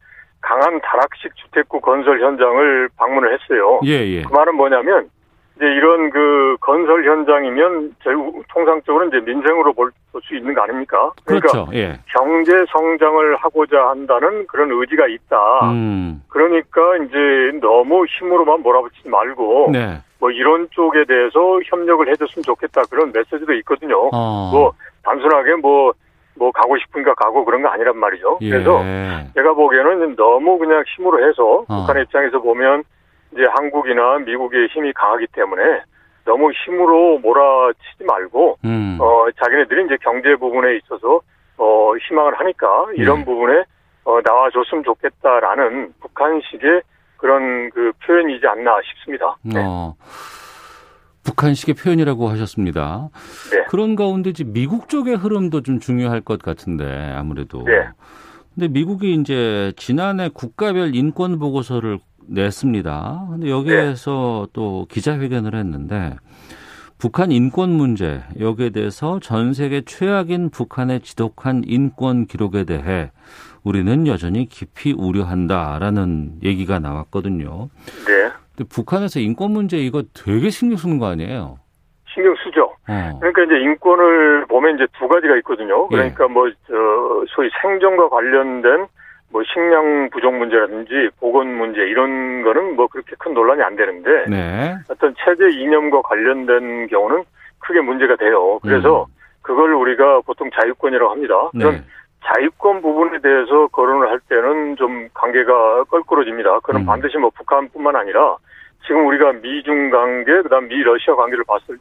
강한 0.41 0.79
다락식 0.81 1.35
주택구 1.35 1.81
건설 1.81 2.21
현장을 2.21 2.89
방문을 2.97 3.33
했어요. 3.33 3.79
예, 3.85 4.05
예. 4.07 4.21
그 4.23 4.33
말은 4.33 4.55
뭐냐면, 4.55 5.09
이제 5.55 5.65
이런 5.65 6.09
그 6.09 6.57
건설 6.59 7.05
현장이면 7.05 7.95
결국 7.99 8.43
통상적으로 8.49 9.07
이제 9.07 9.19
민생으로 9.19 9.73
볼 9.73 9.91
수 10.31 10.35
있는 10.35 10.53
거 10.53 10.61
아닙니까? 10.61 11.11
그러니까 11.25 11.51
그렇죠. 11.51 11.71
예. 11.73 11.99
경제 12.07 12.65
성장을 12.69 13.35
하고자 13.37 13.89
한다는 13.89 14.45
그런 14.47 14.69
의지가 14.71 15.07
있다. 15.07 15.71
음. 15.71 16.21
그러니까 16.27 16.97
이제 16.97 17.59
너무 17.61 18.05
힘으로만 18.05 18.61
몰아붙이지 18.61 19.09
말고 19.09 19.69
네. 19.71 19.99
뭐 20.19 20.31
이런 20.31 20.67
쪽에 20.71 21.05
대해서 21.05 21.59
협력을 21.65 22.07
해줬으면 22.09 22.43
좋겠다 22.43 22.81
그런 22.89 23.11
메시지도 23.13 23.53
있거든요. 23.53 24.09
어. 24.11 24.49
뭐 24.51 24.73
단순하게 25.03 25.55
뭐 25.55 25.93
뭐뭐 26.41 26.51
가고 26.51 26.77
싶으니까 26.79 27.13
가고 27.13 27.45
그런 27.45 27.61
거 27.61 27.69
아니란 27.69 27.97
말이죠. 27.97 28.39
예. 28.41 28.49
그래서 28.49 28.83
제가 29.35 29.53
보기에는 29.53 30.15
너무 30.15 30.57
그냥 30.57 30.83
힘으로 30.95 31.27
해서 31.27 31.63
어. 31.67 31.81
북한 31.81 32.01
입장에서 32.01 32.39
보면 32.39 32.83
이제 33.31 33.45
한국이나 33.55 34.17
미국의 34.19 34.67
힘이 34.67 34.91
강하기 34.93 35.27
때문에 35.33 35.81
너무 36.25 36.51
힘으로 36.51 37.19
몰아치지 37.19 38.03
말고 38.05 38.57
음. 38.65 38.97
어 38.99 39.25
자기네들이 39.41 39.85
이제 39.85 39.97
경제 40.01 40.35
부분에 40.35 40.77
있어서 40.77 41.21
어 41.57 41.93
희망을 41.95 42.39
하니까 42.39 42.87
이런 42.95 43.19
네. 43.19 43.25
부분에 43.25 43.63
어 44.03 44.19
나와줬으면 44.23 44.83
좋겠다라는 44.83 45.93
북한식의 46.01 46.81
그런 47.17 47.69
그 47.69 47.91
표현이지 48.05 48.45
않나 48.47 48.79
싶습니다. 48.83 49.35
네. 49.43 49.63
어. 49.63 49.93
북한식의 51.23 51.75
표현이라고 51.75 52.29
하셨습니다. 52.29 53.09
네. 53.51 53.63
그런 53.69 53.95
가운데 53.95 54.29
이제 54.31 54.43
미국 54.43 54.89
쪽의 54.89 55.15
흐름도 55.15 55.61
좀 55.61 55.79
중요할 55.79 56.21
것 56.21 56.41
같은데 56.41 56.85
아무래도. 57.15 57.63
네. 57.63 57.87
근데 58.53 58.67
미국이 58.67 59.13
이제 59.15 59.71
지난해 59.77 60.29
국가별 60.33 60.95
인권 60.95 61.39
보고서를 61.39 61.99
냈습니다. 62.27 63.27
근데 63.31 63.49
여기에서 63.49 64.45
네. 64.47 64.51
또 64.53 64.87
기자회견을 64.89 65.55
했는데 65.55 66.15
북한 66.97 67.31
인권 67.31 67.71
문제 67.71 68.21
여기에 68.39 68.69
대해서 68.71 69.19
전 69.19 69.53
세계 69.53 69.81
최악인 69.81 70.49
북한의 70.51 71.01
지독한 71.01 71.63
인권 71.65 72.27
기록에 72.27 72.63
대해 72.63 73.11
우리는 73.63 74.05
여전히 74.05 74.47
깊이 74.47 74.91
우려한다라는 74.91 76.39
얘기가 76.43 76.79
나왔거든요. 76.79 77.69
네. 78.05 78.31
북한에서 78.69 79.19
인권 79.19 79.51
문제 79.51 79.77
이거 79.77 80.03
되게 80.13 80.49
신경 80.49 80.77
쓰는 80.77 80.99
거 80.99 81.07
아니에요? 81.07 81.57
신경 82.13 82.35
쓰죠. 82.43 82.73
어. 82.87 83.19
그러니까 83.19 83.43
이제 83.43 83.55
인권을 83.59 84.45
보면 84.47 84.75
이제 84.75 84.87
두 84.99 85.07
가지가 85.07 85.37
있거든요. 85.37 85.87
그러니까 85.87 86.25
예. 86.25 86.27
뭐, 86.27 86.49
저, 86.67 86.73
소위 87.29 87.49
생존과 87.61 88.09
관련된 88.09 88.87
뭐 89.31 89.41
식량 89.43 90.09
부족 90.09 90.35
문제라든지 90.35 91.09
보건 91.19 91.47
문제 91.55 91.81
이런 91.81 92.43
거는 92.43 92.75
뭐 92.75 92.87
그렇게 92.87 93.15
큰 93.17 93.33
논란이 93.33 93.61
안 93.63 93.75
되는데 93.75 94.25
네. 94.27 94.75
어떤 94.89 95.15
체제 95.23 95.49
이념과 95.49 96.01
관련된 96.01 96.87
경우는 96.87 97.23
크게 97.59 97.79
문제가 97.81 98.17
돼요. 98.17 98.59
그래서 98.61 99.03
음. 99.03 99.13
그걸 99.41 99.73
우리가 99.73 100.21
보통 100.21 100.49
자유권이라고 100.53 101.11
합니다. 101.11 101.49
네. 101.53 101.63
그런 101.63 101.85
자유권 102.25 102.81
부분에 102.81 103.19
대해서 103.19 103.67
거론을 103.67 104.09
할 104.09 104.19
때는 104.27 104.75
좀 104.75 105.07
관계가 105.13 105.85
껄끄러집니다. 105.85 106.59
그건 106.59 106.81
음. 106.81 106.85
반드시 106.85 107.17
뭐 107.17 107.31
북한뿐만 107.31 107.95
아니라 107.95 108.35
지금 108.85 109.05
우리가 109.07 109.33
미중 109.33 109.89
관계, 109.89 110.41
그다음 110.41 110.67
미 110.67 110.81
러시아 110.81 111.15
관계를 111.15 111.43
봤을 111.45 111.77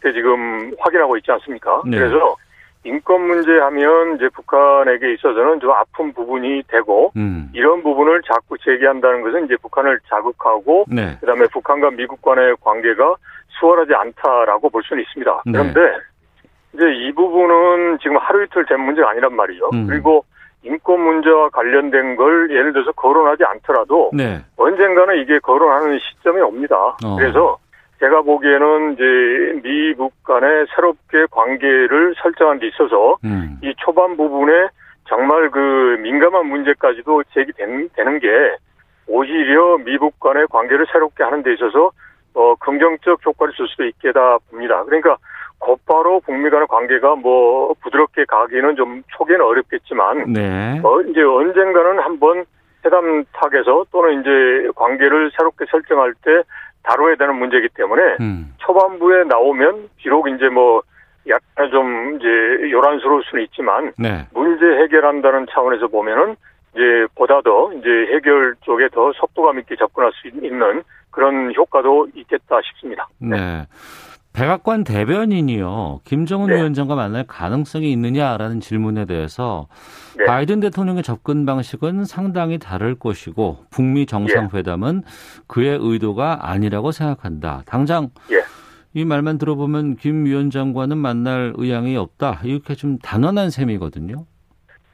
때 0.00 0.12
지금 0.12 0.72
확인하고 0.78 1.16
있지 1.16 1.30
않습니까? 1.32 1.82
네. 1.86 1.98
그래서 1.98 2.36
인권 2.84 3.26
문제 3.26 3.50
하면 3.58 4.16
이제 4.16 4.28
북한에게 4.30 5.14
있어서는 5.14 5.60
좀 5.60 5.70
아픈 5.72 6.12
부분이 6.12 6.62
되고 6.68 7.12
음. 7.16 7.50
이런 7.52 7.82
부분을 7.82 8.22
자꾸 8.22 8.56
제기한다는 8.58 9.22
것은 9.22 9.44
이제 9.46 9.56
북한을 9.60 10.00
자극하고 10.08 10.86
네. 10.88 11.16
그다음에 11.20 11.46
북한과 11.52 11.90
미국 11.90 12.22
간의 12.22 12.56
관계가 12.60 13.16
수월하지 13.58 13.92
않다라고 13.94 14.70
볼 14.70 14.82
수는 14.84 15.02
있습니다. 15.02 15.42
네. 15.46 15.52
그런데 15.52 15.80
이제 16.74 16.84
이 16.94 17.12
부분은 17.12 17.98
지금 18.00 18.16
하루 18.16 18.44
이틀 18.44 18.64
된 18.66 18.80
문제가 18.80 19.10
아니란 19.10 19.34
말이죠. 19.34 19.70
음. 19.72 19.86
그리고 19.86 20.24
인권 20.62 21.00
문제와 21.00 21.50
관련된 21.50 22.16
걸 22.16 22.50
예를 22.50 22.72
들어서 22.72 22.92
거론하지 22.92 23.44
않더라도 23.44 24.10
네. 24.12 24.40
언젠가는 24.56 25.18
이게 25.22 25.38
거론하는 25.38 25.98
시점이 25.98 26.40
옵니다. 26.40 26.96
어. 27.04 27.16
그래서 27.16 27.58
제가 28.00 28.22
보기에는 28.22 28.94
이제 28.94 29.60
미국 29.62 30.12
간의 30.24 30.66
새롭게 30.74 31.26
관계를 31.30 32.14
설정한 32.22 32.58
데 32.58 32.68
있어서 32.68 33.16
음. 33.24 33.58
이 33.62 33.72
초반 33.78 34.16
부분에 34.16 34.68
정말 35.08 35.50
그 35.50 35.98
민감한 36.00 36.46
문제까지도 36.46 37.24
제기되는 37.34 38.18
게 38.20 38.28
오히려 39.06 39.78
미국 39.78 40.20
간의 40.20 40.46
관계를 40.48 40.86
새롭게 40.92 41.24
하는 41.24 41.42
데 41.42 41.52
있어서 41.54 41.90
어 42.34 42.54
긍정적 42.56 43.24
효과를 43.24 43.54
줄 43.54 43.66
수도 43.68 43.84
있겠다 43.86 44.38
봅니다. 44.50 44.84
그러니까 44.84 45.16
곧바로 45.58 46.20
북미 46.20 46.50
간의 46.50 46.66
관계가 46.68 47.16
뭐 47.16 47.74
부드럽게 47.82 48.24
가기는 48.26 48.76
좀 48.76 49.02
초기에는 49.08 49.44
어렵겠지만 49.44 50.32
네. 50.32 50.80
어 50.82 51.00
이제 51.02 51.20
언젠가는 51.22 52.00
한번 52.00 52.44
회담 52.84 53.24
탁에서 53.32 53.84
또는 53.90 54.20
이제 54.20 54.70
관계를 54.76 55.30
새롭게 55.36 55.64
설정할 55.70 56.14
때 56.22 56.42
다뤄야 56.84 57.16
되는 57.16 57.34
문제이기 57.36 57.68
때문에 57.74 58.16
음. 58.20 58.54
초반부에 58.58 59.24
나오면 59.24 59.88
비록 59.96 60.28
이제 60.28 60.48
뭐 60.48 60.82
약간 61.28 61.70
좀 61.70 62.16
이제 62.16 62.70
요란스러울 62.70 63.22
수는 63.24 63.44
있지만 63.44 63.92
네. 63.98 64.26
문제 64.32 64.64
해결한다는 64.64 65.46
차원에서 65.50 65.88
보면은 65.88 66.36
이제 66.74 67.06
보다 67.14 67.40
더 67.42 67.72
이제 67.74 67.88
해결 68.14 68.54
쪽에 68.62 68.88
더 68.88 69.12
속도감 69.12 69.58
있게 69.60 69.76
접근할 69.76 70.12
수 70.14 70.28
있는 70.28 70.82
그런 71.10 71.52
효과도 71.54 72.06
있겠다 72.14 72.60
싶습니다. 72.62 73.08
네. 73.18 73.36
네. 73.36 73.66
백악관 74.32 74.84
대변인이요. 74.84 76.00
김정은 76.04 76.48
네. 76.48 76.56
위원장과 76.56 76.94
만날 76.94 77.24
가능성이 77.26 77.90
있느냐라는 77.92 78.60
질문에 78.60 79.04
대해서 79.04 79.66
네. 80.16 80.24
바이든 80.24 80.60
대통령의 80.60 81.02
접근 81.02 81.44
방식은 81.44 82.04
상당히 82.04 82.58
다를 82.58 82.94
것이고 82.94 83.64
북미 83.70 84.06
정상회담은 84.06 85.02
예. 85.04 85.10
그의 85.48 85.78
의도가 85.80 86.40
아니라고 86.42 86.92
생각한다. 86.92 87.62
당장 87.66 88.10
예. 88.30 88.42
이 88.94 89.04
말만 89.04 89.38
들어보면 89.38 89.96
김 89.96 90.24
위원장과는 90.24 90.96
만날 90.96 91.52
의향이 91.56 91.96
없다. 91.96 92.40
이렇게 92.44 92.74
좀 92.74 92.98
단언한 92.98 93.50
셈이거든요. 93.50 94.24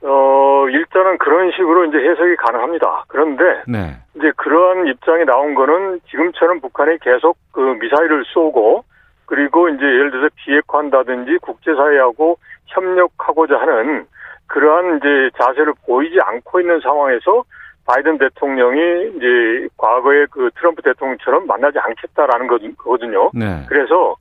어, 0.03 0.68
일단은 0.68 1.18
그런 1.18 1.51
식으로 1.53 1.87
이제 1.87 1.99
해석이 1.99 2.37
가능합니다. 2.37 3.05
그런데 3.09 3.44
네. 3.68 3.97
이제 4.16 4.33
그러한 4.37 4.87
입장이 4.88 5.25
나온 5.25 5.55
거는 5.55 6.01
지금처럼 6.11 6.61
북한이 6.61 6.99
계속 7.01 7.37
그 7.53 7.61
미사일을 7.61 8.25
쏘고 8.33 8.85
그리고 9.27 9.69
이제 9.69 9.85
예를 9.85 10.11
들어서 10.11 10.29
비핵화한다든지 10.37 11.39
국제사회하고 11.39 12.39
협력하고자 12.67 13.59
하는 13.59 14.07
그러한 14.47 14.99
이제 14.99 15.31
자세를 15.39 15.75
보이지 15.87 16.21
않고 16.21 16.61
있는 16.61 16.81
상황에서 16.81 17.45
바이든 17.87 18.19
대통령이 18.19 19.17
이제 19.17 19.69
과거의 19.77 20.27
그 20.31 20.51
트럼프 20.57 20.83
대통령처럼 20.83 21.47
만나지 21.47 21.79
않겠다라는 21.79 22.47
거거든요. 22.47 23.31
네. 23.35 23.65
그래서 23.69 24.17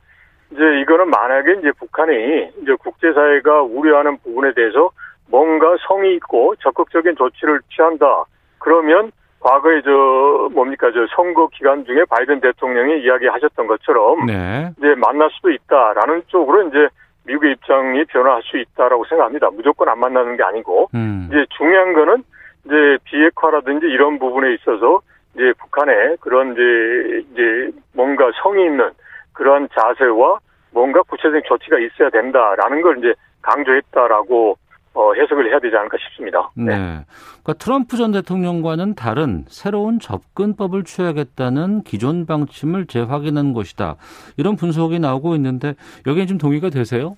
이제 0.50 0.80
이거는 0.80 1.08
만약에 1.08 1.54
이제 1.60 1.72
북한이 1.78 2.52
이제 2.62 2.74
국제사회가 2.78 3.62
우려하는 3.62 4.18
부분에 4.18 4.52
대해서 4.54 4.90
뭔가 5.28 5.76
성의 5.88 6.14
있고 6.16 6.54
적극적인 6.56 7.16
조치를 7.16 7.60
취한다. 7.74 8.24
그러면 8.58 9.10
과거에 9.44 9.82
저 9.82 10.48
뭡니까 10.54 10.90
저 10.94 11.06
선거 11.14 11.46
기간 11.48 11.84
중에 11.84 12.04
바이든 12.08 12.40
대통령이 12.40 13.02
이야기하셨던 13.02 13.66
것처럼 13.66 14.24
네. 14.24 14.70
이제 14.78 14.94
만날 14.96 15.28
수도 15.32 15.50
있다라는 15.50 16.22
쪽으로 16.28 16.66
이제 16.68 16.88
미국의 17.26 17.52
입장이 17.52 18.04
변화할 18.06 18.42
수 18.42 18.56
있다라고 18.56 19.04
생각합니다. 19.04 19.50
무조건 19.50 19.90
안 19.90 20.00
만나는 20.00 20.38
게 20.38 20.42
아니고 20.42 20.88
음. 20.94 21.28
이제 21.30 21.44
중요한 21.58 21.92
거는 21.92 22.24
이제 22.64 22.98
비핵화라든지 23.04 23.86
이런 23.86 24.18
부분에 24.18 24.54
있어서 24.54 25.00
이제 25.34 25.52
북한의 25.60 26.16
그런 26.20 26.52
이제 26.52 27.26
이제 27.32 27.70
뭔가 27.92 28.30
성의 28.42 28.64
있는 28.64 28.90
그런 29.34 29.68
자세와 29.78 30.38
뭔가 30.72 31.02
구체적인 31.02 31.42
조치가 31.46 31.78
있어야 31.80 32.08
된다라는 32.08 32.80
걸 32.80 32.98
이제 32.98 33.14
강조했다라고 33.42 34.56
어, 34.94 35.12
해석을 35.12 35.50
해야 35.50 35.58
되지 35.58 35.76
않을까 35.76 35.96
싶습니다. 35.98 36.50
네. 36.54 36.76
네. 36.76 37.04
그러니까 37.42 37.52
트럼프 37.58 37.96
전 37.96 38.12
대통령과는 38.12 38.94
다른 38.94 39.44
새로운 39.48 39.98
접근법을 39.98 40.84
취하겠다는 40.84 41.82
기존 41.82 42.26
방침을 42.26 42.86
재확인한 42.86 43.52
것이다. 43.52 43.96
이런 44.36 44.56
분석이 44.56 45.00
나오고 45.00 45.34
있는데 45.34 45.74
여기에 46.06 46.26
좀 46.26 46.38
동의가 46.38 46.70
되세요? 46.70 47.16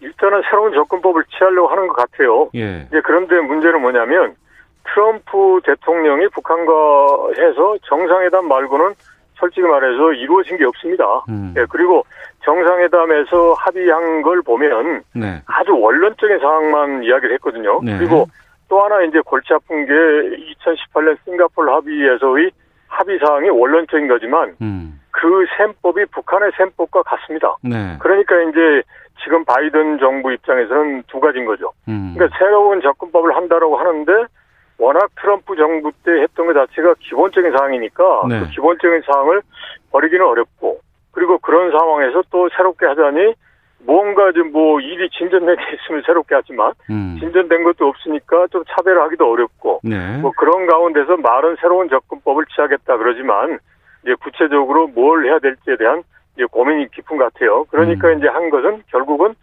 일단은 0.00 0.42
새로운 0.50 0.74
접근법을 0.74 1.24
취하려고 1.36 1.68
하는 1.68 1.88
것 1.88 1.96
같아요. 1.96 2.50
예. 2.54 2.86
그런데 3.02 3.40
문제는 3.40 3.80
뭐냐면 3.80 4.34
트럼프 4.84 5.60
대통령이 5.64 6.28
북한과 6.28 6.72
해서 7.38 7.76
정상회담 7.88 8.46
말고는 8.46 8.94
솔직히 9.38 9.66
말해서 9.66 10.12
이루어진 10.12 10.56
게 10.56 10.64
없습니다. 10.64 11.04
음. 11.28 11.54
예, 11.56 11.64
그리고 11.68 12.04
정상회담에서 12.44 13.54
합의한 13.54 14.22
걸 14.22 14.42
보면 14.42 15.02
네. 15.14 15.42
아주 15.46 15.76
원론적인 15.76 16.38
상황만 16.38 17.02
이야기를 17.04 17.34
했거든요. 17.34 17.80
네. 17.82 17.96
그리고 17.98 18.26
또 18.68 18.82
하나 18.82 19.02
이제 19.02 19.20
골치 19.20 19.52
아픈 19.52 19.84
게 19.86 19.92
2018년 19.92 21.16
싱가폴 21.24 21.70
합의에서의 21.70 22.50
합의 22.88 23.18
사항이 23.18 23.48
원론적인 23.50 24.08
거지만 24.08 24.54
음. 24.62 25.00
그 25.10 25.46
셈법이 25.56 26.06
북한의 26.06 26.52
셈법과 26.56 27.02
같습니다. 27.02 27.56
네. 27.62 27.96
그러니까 28.00 28.40
이제 28.42 28.82
지금 29.22 29.44
바이든 29.44 29.98
정부 29.98 30.32
입장에서는 30.32 31.04
두 31.08 31.20
가지인 31.20 31.46
거죠. 31.46 31.72
음. 31.88 32.14
그러니까 32.14 32.36
새로운 32.38 32.80
접근법을 32.80 33.34
한다라고 33.34 33.76
하는데 33.76 34.12
워낙 34.78 35.10
트럼프 35.20 35.56
정부 35.56 35.90
때 36.04 36.12
했던 36.22 36.46
것 36.46 36.54
자체가 36.54 36.94
기본적인 37.00 37.52
사항이니까 37.52 38.26
네. 38.28 38.40
그 38.40 38.50
기본적인 38.50 39.02
사항을 39.06 39.42
버리기는 39.90 40.24
어렵고 40.24 40.80
그리고 41.12 41.38
그런 41.38 41.70
상황에서 41.70 42.22
또 42.30 42.48
새롭게 42.56 42.86
하자니 42.86 43.34
무언가 43.86 44.32
좀 44.32 44.46
뭐 44.56 44.80
일이 44.80 45.10
진전된 45.10 45.56
게 45.56 45.62
있으면 45.76 46.02
새롭게 46.06 46.34
하지만 46.34 46.72
음. 46.88 47.16
진전된 47.20 47.62
것도 47.64 47.88
없으니까 47.88 48.46
좀 48.48 48.64
차별하기도 48.68 49.30
어렵고 49.30 49.80
네. 49.84 50.16
뭐 50.18 50.32
그런 50.36 50.66
가운데서 50.66 51.18
말은 51.18 51.56
새로운 51.60 51.90
접근법을 51.90 52.46
취하겠다 52.54 52.96
그러지만 52.96 53.58
이제 54.02 54.14
구체적으로 54.22 54.86
뭘 54.88 55.26
해야 55.26 55.38
될지에 55.38 55.76
대한 55.76 56.02
이제 56.34 56.44
고민이 56.46 56.88
깊은 56.90 57.18
것 57.18 57.32
같아요. 57.32 57.64
그러니까 57.70 58.08
음. 58.08 58.18
이제 58.18 58.28
한 58.28 58.48
것은 58.48 58.82
결국은 58.90 59.34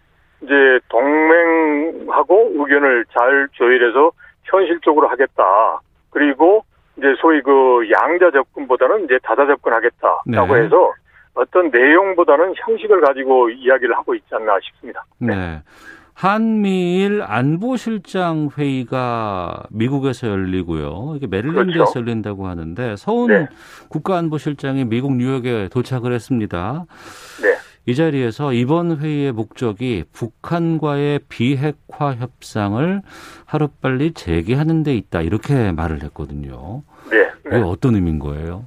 이제 0.42 0.80
동맹하고 0.90 2.54
의견을 2.56 3.06
잘 3.18 3.48
조율해서 3.52 4.12
현실적으로 4.44 5.08
하겠다. 5.08 5.44
그리고 6.10 6.64
이제 6.98 7.08
소위 7.20 7.42
그 7.42 7.90
양자 7.90 8.32
접근보다는 8.32 9.06
이제 9.06 9.18
다자 9.24 9.46
접근하겠다라고 9.48 10.56
네. 10.56 10.62
해서 10.64 10.94
어떤 11.34 11.70
내용보다는 11.72 12.54
형식을 12.56 13.02
가지고 13.02 13.50
이야기를 13.50 13.96
하고 13.98 14.14
있지 14.14 14.28
않나 14.32 14.58
싶습니다. 14.62 15.04
네. 15.18 15.36
네. 15.36 15.62
한미일 16.14 17.24
안보실장 17.24 18.50
회의가 18.56 19.64
미국에서 19.72 20.28
열리고요. 20.28 21.14
이게 21.16 21.26
메릴랜드에서 21.26 21.86
그렇죠. 21.86 22.00
열린다고 22.00 22.46
하는데 22.46 22.96
서훈 22.98 23.28
네. 23.30 23.48
국가안보실장이 23.90 24.86
미국 24.86 25.16
뉴욕에 25.16 25.70
도착을 25.70 26.14
했습니다. 26.14 26.86
네. 27.42 27.56
이 27.86 27.96
자리에서 27.96 28.54
이번 28.54 28.98
회의의 28.98 29.34
목적이 29.34 30.06
북한과의 30.14 31.20
비핵화 31.28 32.14
협상을 32.14 33.02
하루빨리 33.46 34.14
재개하는 34.14 34.84
데 34.84 34.96
있다 34.96 35.22
이렇게 35.22 35.72
말을 35.74 36.02
했거든요. 36.04 36.84
네. 37.12 37.30
네. 37.50 37.62
어떤 37.62 37.96
의미인 37.96 38.20
거예요? 38.20 38.64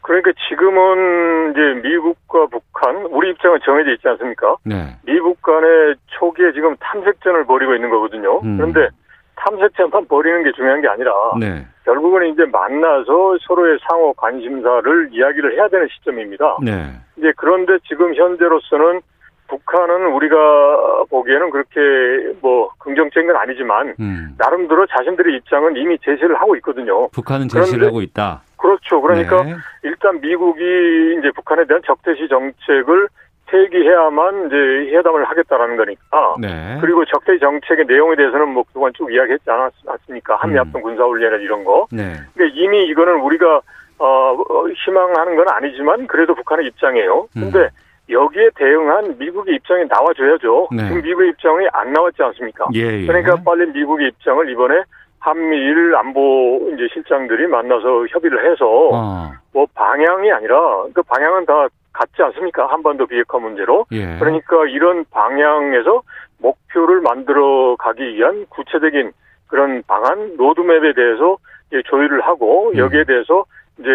그러니까 0.00 0.32
지금은 0.48 1.52
이제 1.52 1.88
미국과 1.88 2.46
북한 2.48 3.06
우리 3.06 3.30
입장은 3.30 3.60
정해져 3.64 3.92
있지 3.92 4.06
않습니까? 4.08 4.56
네. 4.64 4.96
미국 5.06 5.40
간의 5.40 5.94
초기에 6.06 6.52
지금 6.52 6.76
탐색전을 6.76 7.46
벌이고 7.46 7.74
있는 7.74 7.88
거거든요. 7.88 8.40
음. 8.40 8.56
그런데 8.56 8.88
탐색전만 9.36 10.08
벌이는 10.08 10.44
게 10.44 10.52
중요한 10.52 10.80
게 10.80 10.88
아니라 10.88 11.12
네. 11.38 11.66
결국은 11.84 12.32
이제 12.32 12.44
만나서 12.46 13.38
서로의 13.46 13.78
상호 13.88 14.12
관심사를 14.14 15.08
이야기를 15.12 15.56
해야 15.56 15.68
되는 15.68 15.86
시점입니다. 15.88 16.58
네. 16.62 16.86
이제 17.16 17.32
그런데 17.36 17.78
지금 17.86 18.14
현재로서는 18.14 19.00
북한은 19.48 20.12
우리가 20.14 21.04
보기에는 21.10 21.50
그렇게 21.50 22.38
뭐 22.40 22.70
긍정적인 22.78 23.26
건 23.26 23.36
아니지만 23.36 23.94
음. 24.00 24.34
나름대로 24.38 24.86
자신들의 24.86 25.36
입장은 25.36 25.76
이미 25.76 25.98
제시를 25.98 26.34
하고 26.36 26.56
있거든요. 26.56 27.08
북한은 27.08 27.48
제시를 27.48 27.88
하고 27.88 28.00
있다. 28.00 28.42
그렇죠. 28.56 29.02
그러니까 29.02 29.42
네. 29.42 29.54
일단 29.82 30.20
미국이 30.20 31.16
이제 31.18 31.30
북한에 31.34 31.66
대한 31.66 31.82
적대시 31.84 32.26
정책을 32.28 33.08
폐기해야만 33.54 34.46
이제 34.46 34.96
회담을 34.96 35.24
하겠다라는 35.24 35.76
거니까. 35.76 36.34
네. 36.40 36.76
그리고 36.80 37.04
적대 37.04 37.38
정책의 37.38 37.84
내용에 37.86 38.16
대해서는 38.16 38.48
뭐 38.48 38.64
그동안 38.64 38.92
쭉 38.96 39.12
이야기했지 39.12 39.48
않았습니까? 39.48 40.36
한미 40.36 40.58
합동 40.58 40.80
음. 40.80 40.82
군사훈련 40.82 41.40
이런 41.40 41.62
거. 41.62 41.86
네. 41.92 42.14
그러니까 42.34 42.60
이미 42.60 42.84
이거는 42.86 43.20
우리가 43.20 43.60
어, 43.98 44.36
희망하는 44.84 45.36
건 45.36 45.48
아니지만 45.48 46.08
그래도 46.08 46.34
북한의 46.34 46.66
입장이에요. 46.66 47.28
음. 47.36 47.40
근데 47.40 47.58
음. 47.60 47.68
여기에 48.10 48.50
대응한 48.56 49.16
미국의 49.18 49.54
입장이 49.54 49.84
나와줘야죠. 49.88 50.68
네. 50.72 50.88
지금 50.88 51.02
미국의 51.02 51.28
입장이 51.30 51.66
안 51.72 51.92
나왔지 51.92 52.22
않습니까? 52.22 52.66
예, 52.74 53.02
예. 53.02 53.06
그러니까 53.06 53.36
빨리 53.44 53.66
미국의 53.70 54.08
입장을 54.08 54.50
이번에 54.50 54.82
한미일 55.20 55.94
안보 55.94 56.70
이제 56.74 56.86
실장들이 56.92 57.46
만나서 57.46 58.06
협의를 58.10 58.50
해서 58.50 58.66
어. 58.92 59.32
뭐 59.52 59.66
방향이 59.74 60.30
아니라 60.30 60.84
그 60.92 61.02
방향은 61.02 61.46
다 61.46 61.66
같지 61.94 62.22
않습니까? 62.22 62.66
한반도 62.66 63.06
비핵화 63.06 63.38
문제로. 63.38 63.86
예. 63.92 64.18
그러니까 64.18 64.66
이런 64.66 65.06
방향에서 65.10 66.02
목표를 66.38 67.00
만들어 67.00 67.76
가기 67.76 68.16
위한 68.16 68.44
구체적인 68.50 69.12
그런 69.46 69.82
방안 69.86 70.36
로드맵에 70.36 70.92
대해서 70.92 71.38
조율을 71.86 72.20
하고 72.20 72.70
음. 72.70 72.76
여기에 72.76 73.04
대해서 73.04 73.44
이제 73.78 73.88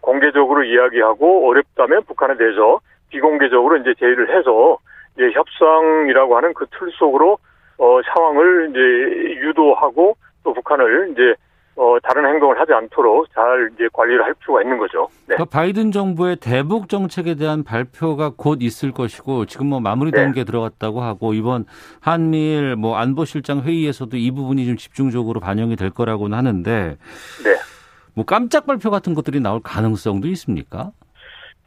공개적으로 0.00 0.64
이야기하고 0.64 1.48
어렵다면 1.48 2.04
북한에 2.04 2.36
대해서 2.36 2.80
비공개적으로 3.10 3.76
이제 3.76 3.94
제의를 3.98 4.36
해서 4.36 4.78
이제 5.14 5.30
협상이라고 5.32 6.36
하는 6.36 6.54
그 6.54 6.66
틀 6.66 6.90
속으로 6.92 7.38
어 7.78 8.00
상황을 8.02 8.70
이제 8.70 9.40
유도하고 9.40 10.16
또 10.44 10.52
북한을 10.54 11.10
이제 11.12 11.34
어, 11.74 11.96
다른 12.02 12.26
행동을 12.26 12.60
하지 12.60 12.72
않도록 12.72 13.32
잘 13.32 13.70
이제 13.74 13.88
관리를 13.92 14.22
할 14.22 14.34
필요가 14.34 14.62
있는 14.62 14.78
거죠. 14.78 15.08
네. 15.26 15.36
그러니까 15.36 15.44
바이든 15.46 15.90
정부의 15.90 16.36
대북 16.36 16.88
정책에 16.88 17.34
대한 17.34 17.64
발표가 17.64 18.30
곧 18.36 18.58
있을 18.60 18.92
것이고 18.92 19.46
지금 19.46 19.68
뭐 19.68 19.80
마무리 19.80 20.10
단계 20.10 20.40
네. 20.40 20.44
들어갔다고 20.44 21.00
하고 21.00 21.32
이번 21.32 21.64
한미일 22.00 22.76
뭐 22.76 22.96
안보실장 22.96 23.62
회의에서도 23.62 24.16
이 24.16 24.30
부분이 24.30 24.66
좀 24.66 24.76
집중적으로 24.76 25.40
반영이 25.40 25.76
될 25.76 25.90
거라고는 25.90 26.36
하는데 26.36 26.98
네. 27.44 27.56
뭐 28.14 28.24
깜짝 28.26 28.66
발표 28.66 28.90
같은 28.90 29.14
것들이 29.14 29.40
나올 29.40 29.60
가능성도 29.62 30.28
있습니까? 30.28 30.90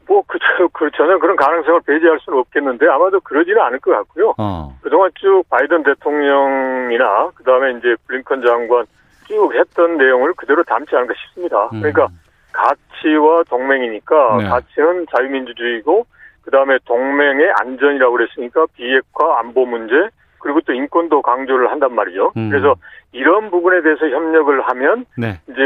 뭐, 0.07 0.23
그, 0.27 0.37
그, 0.71 0.91
저는 0.95 1.19
그런 1.19 1.35
가능성을 1.35 1.81
배제할 1.81 2.19
수는 2.19 2.37
없겠는데, 2.37 2.87
아마도 2.87 3.19
그러지는 3.21 3.59
않을 3.61 3.79
것 3.79 3.89
같고요. 3.89 4.35
어. 4.37 4.77
그동안 4.81 5.09
쭉 5.15 5.43
바이든 5.49 5.81
대통령이나, 5.81 7.31
그 7.33 7.43
다음에 7.43 7.71
이제 7.79 7.95
블링컨 8.05 8.45
장관, 8.45 8.85
쭉 9.27 9.53
했던 9.53 9.97
내용을 9.97 10.33
그대로 10.33 10.63
담지 10.63 10.95
않을까 10.95 11.13
싶습니다. 11.13 11.65
음. 11.73 11.81
그러니까 11.81 12.07
가치와 12.53 13.43
동맹이니까 13.49 14.37
네. 14.37 14.49
가치는 14.49 15.05
자유민주주의고 15.11 16.05
그다음에 16.43 16.77
동맹의 16.85 17.51
안전이라고 17.59 18.13
그랬으니까 18.13 18.65
비핵화 18.75 19.39
안보 19.39 19.65
문제 19.65 19.93
그리고 20.39 20.61
또 20.61 20.73
인권도 20.73 21.23
강조를 21.23 21.71
한단 21.71 21.93
말이죠. 21.95 22.31
음. 22.37 22.49
그래서 22.49 22.75
이런 23.11 23.49
부분에 23.49 23.81
대해서 23.81 24.07
협력을 24.07 24.61
하면 24.61 25.05
네. 25.17 25.39
이제 25.49 25.61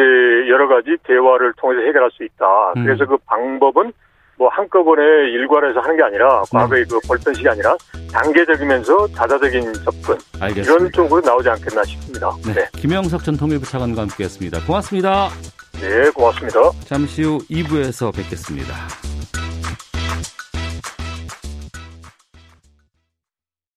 여러 0.48 0.68
가지 0.70 0.96
대화를 1.04 1.54
통해서 1.58 1.82
해결할 1.82 2.12
수 2.12 2.24
있다. 2.24 2.74
음. 2.78 2.86
그래서 2.86 3.06
그 3.06 3.18
방법은 3.26 3.92
뭐 4.40 4.48
한꺼번에 4.48 5.04
일괄해서 5.34 5.82
하는 5.82 5.98
게 5.98 6.04
아니라 6.04 6.42
과거의 6.50 6.84
음. 6.84 6.88
그 6.90 7.00
벌편식이 7.08 7.48
아니라 7.48 7.76
단계적이면서 8.12 9.08
다자적인 9.08 9.74
접근 9.74 10.18
알겠습니다. 10.40 10.62
이런 10.62 10.92
쪽으로 10.94 11.22
나오지 11.22 11.50
않겠나 11.50 11.84
싶습니다. 11.84 12.32
네. 12.46 12.54
네. 12.54 12.68
김영석 12.78 13.26
전 13.26 13.36
통일부 13.36 13.66
차관과 13.66 14.04
함께했습니다. 14.04 14.66
고맙습니다. 14.66 15.30
네, 15.74 16.10
고맙습니다. 16.12 16.72
잠시 16.86 17.24
후 17.24 17.40
2부에서 17.50 18.16
뵙겠습니다. 18.16 18.74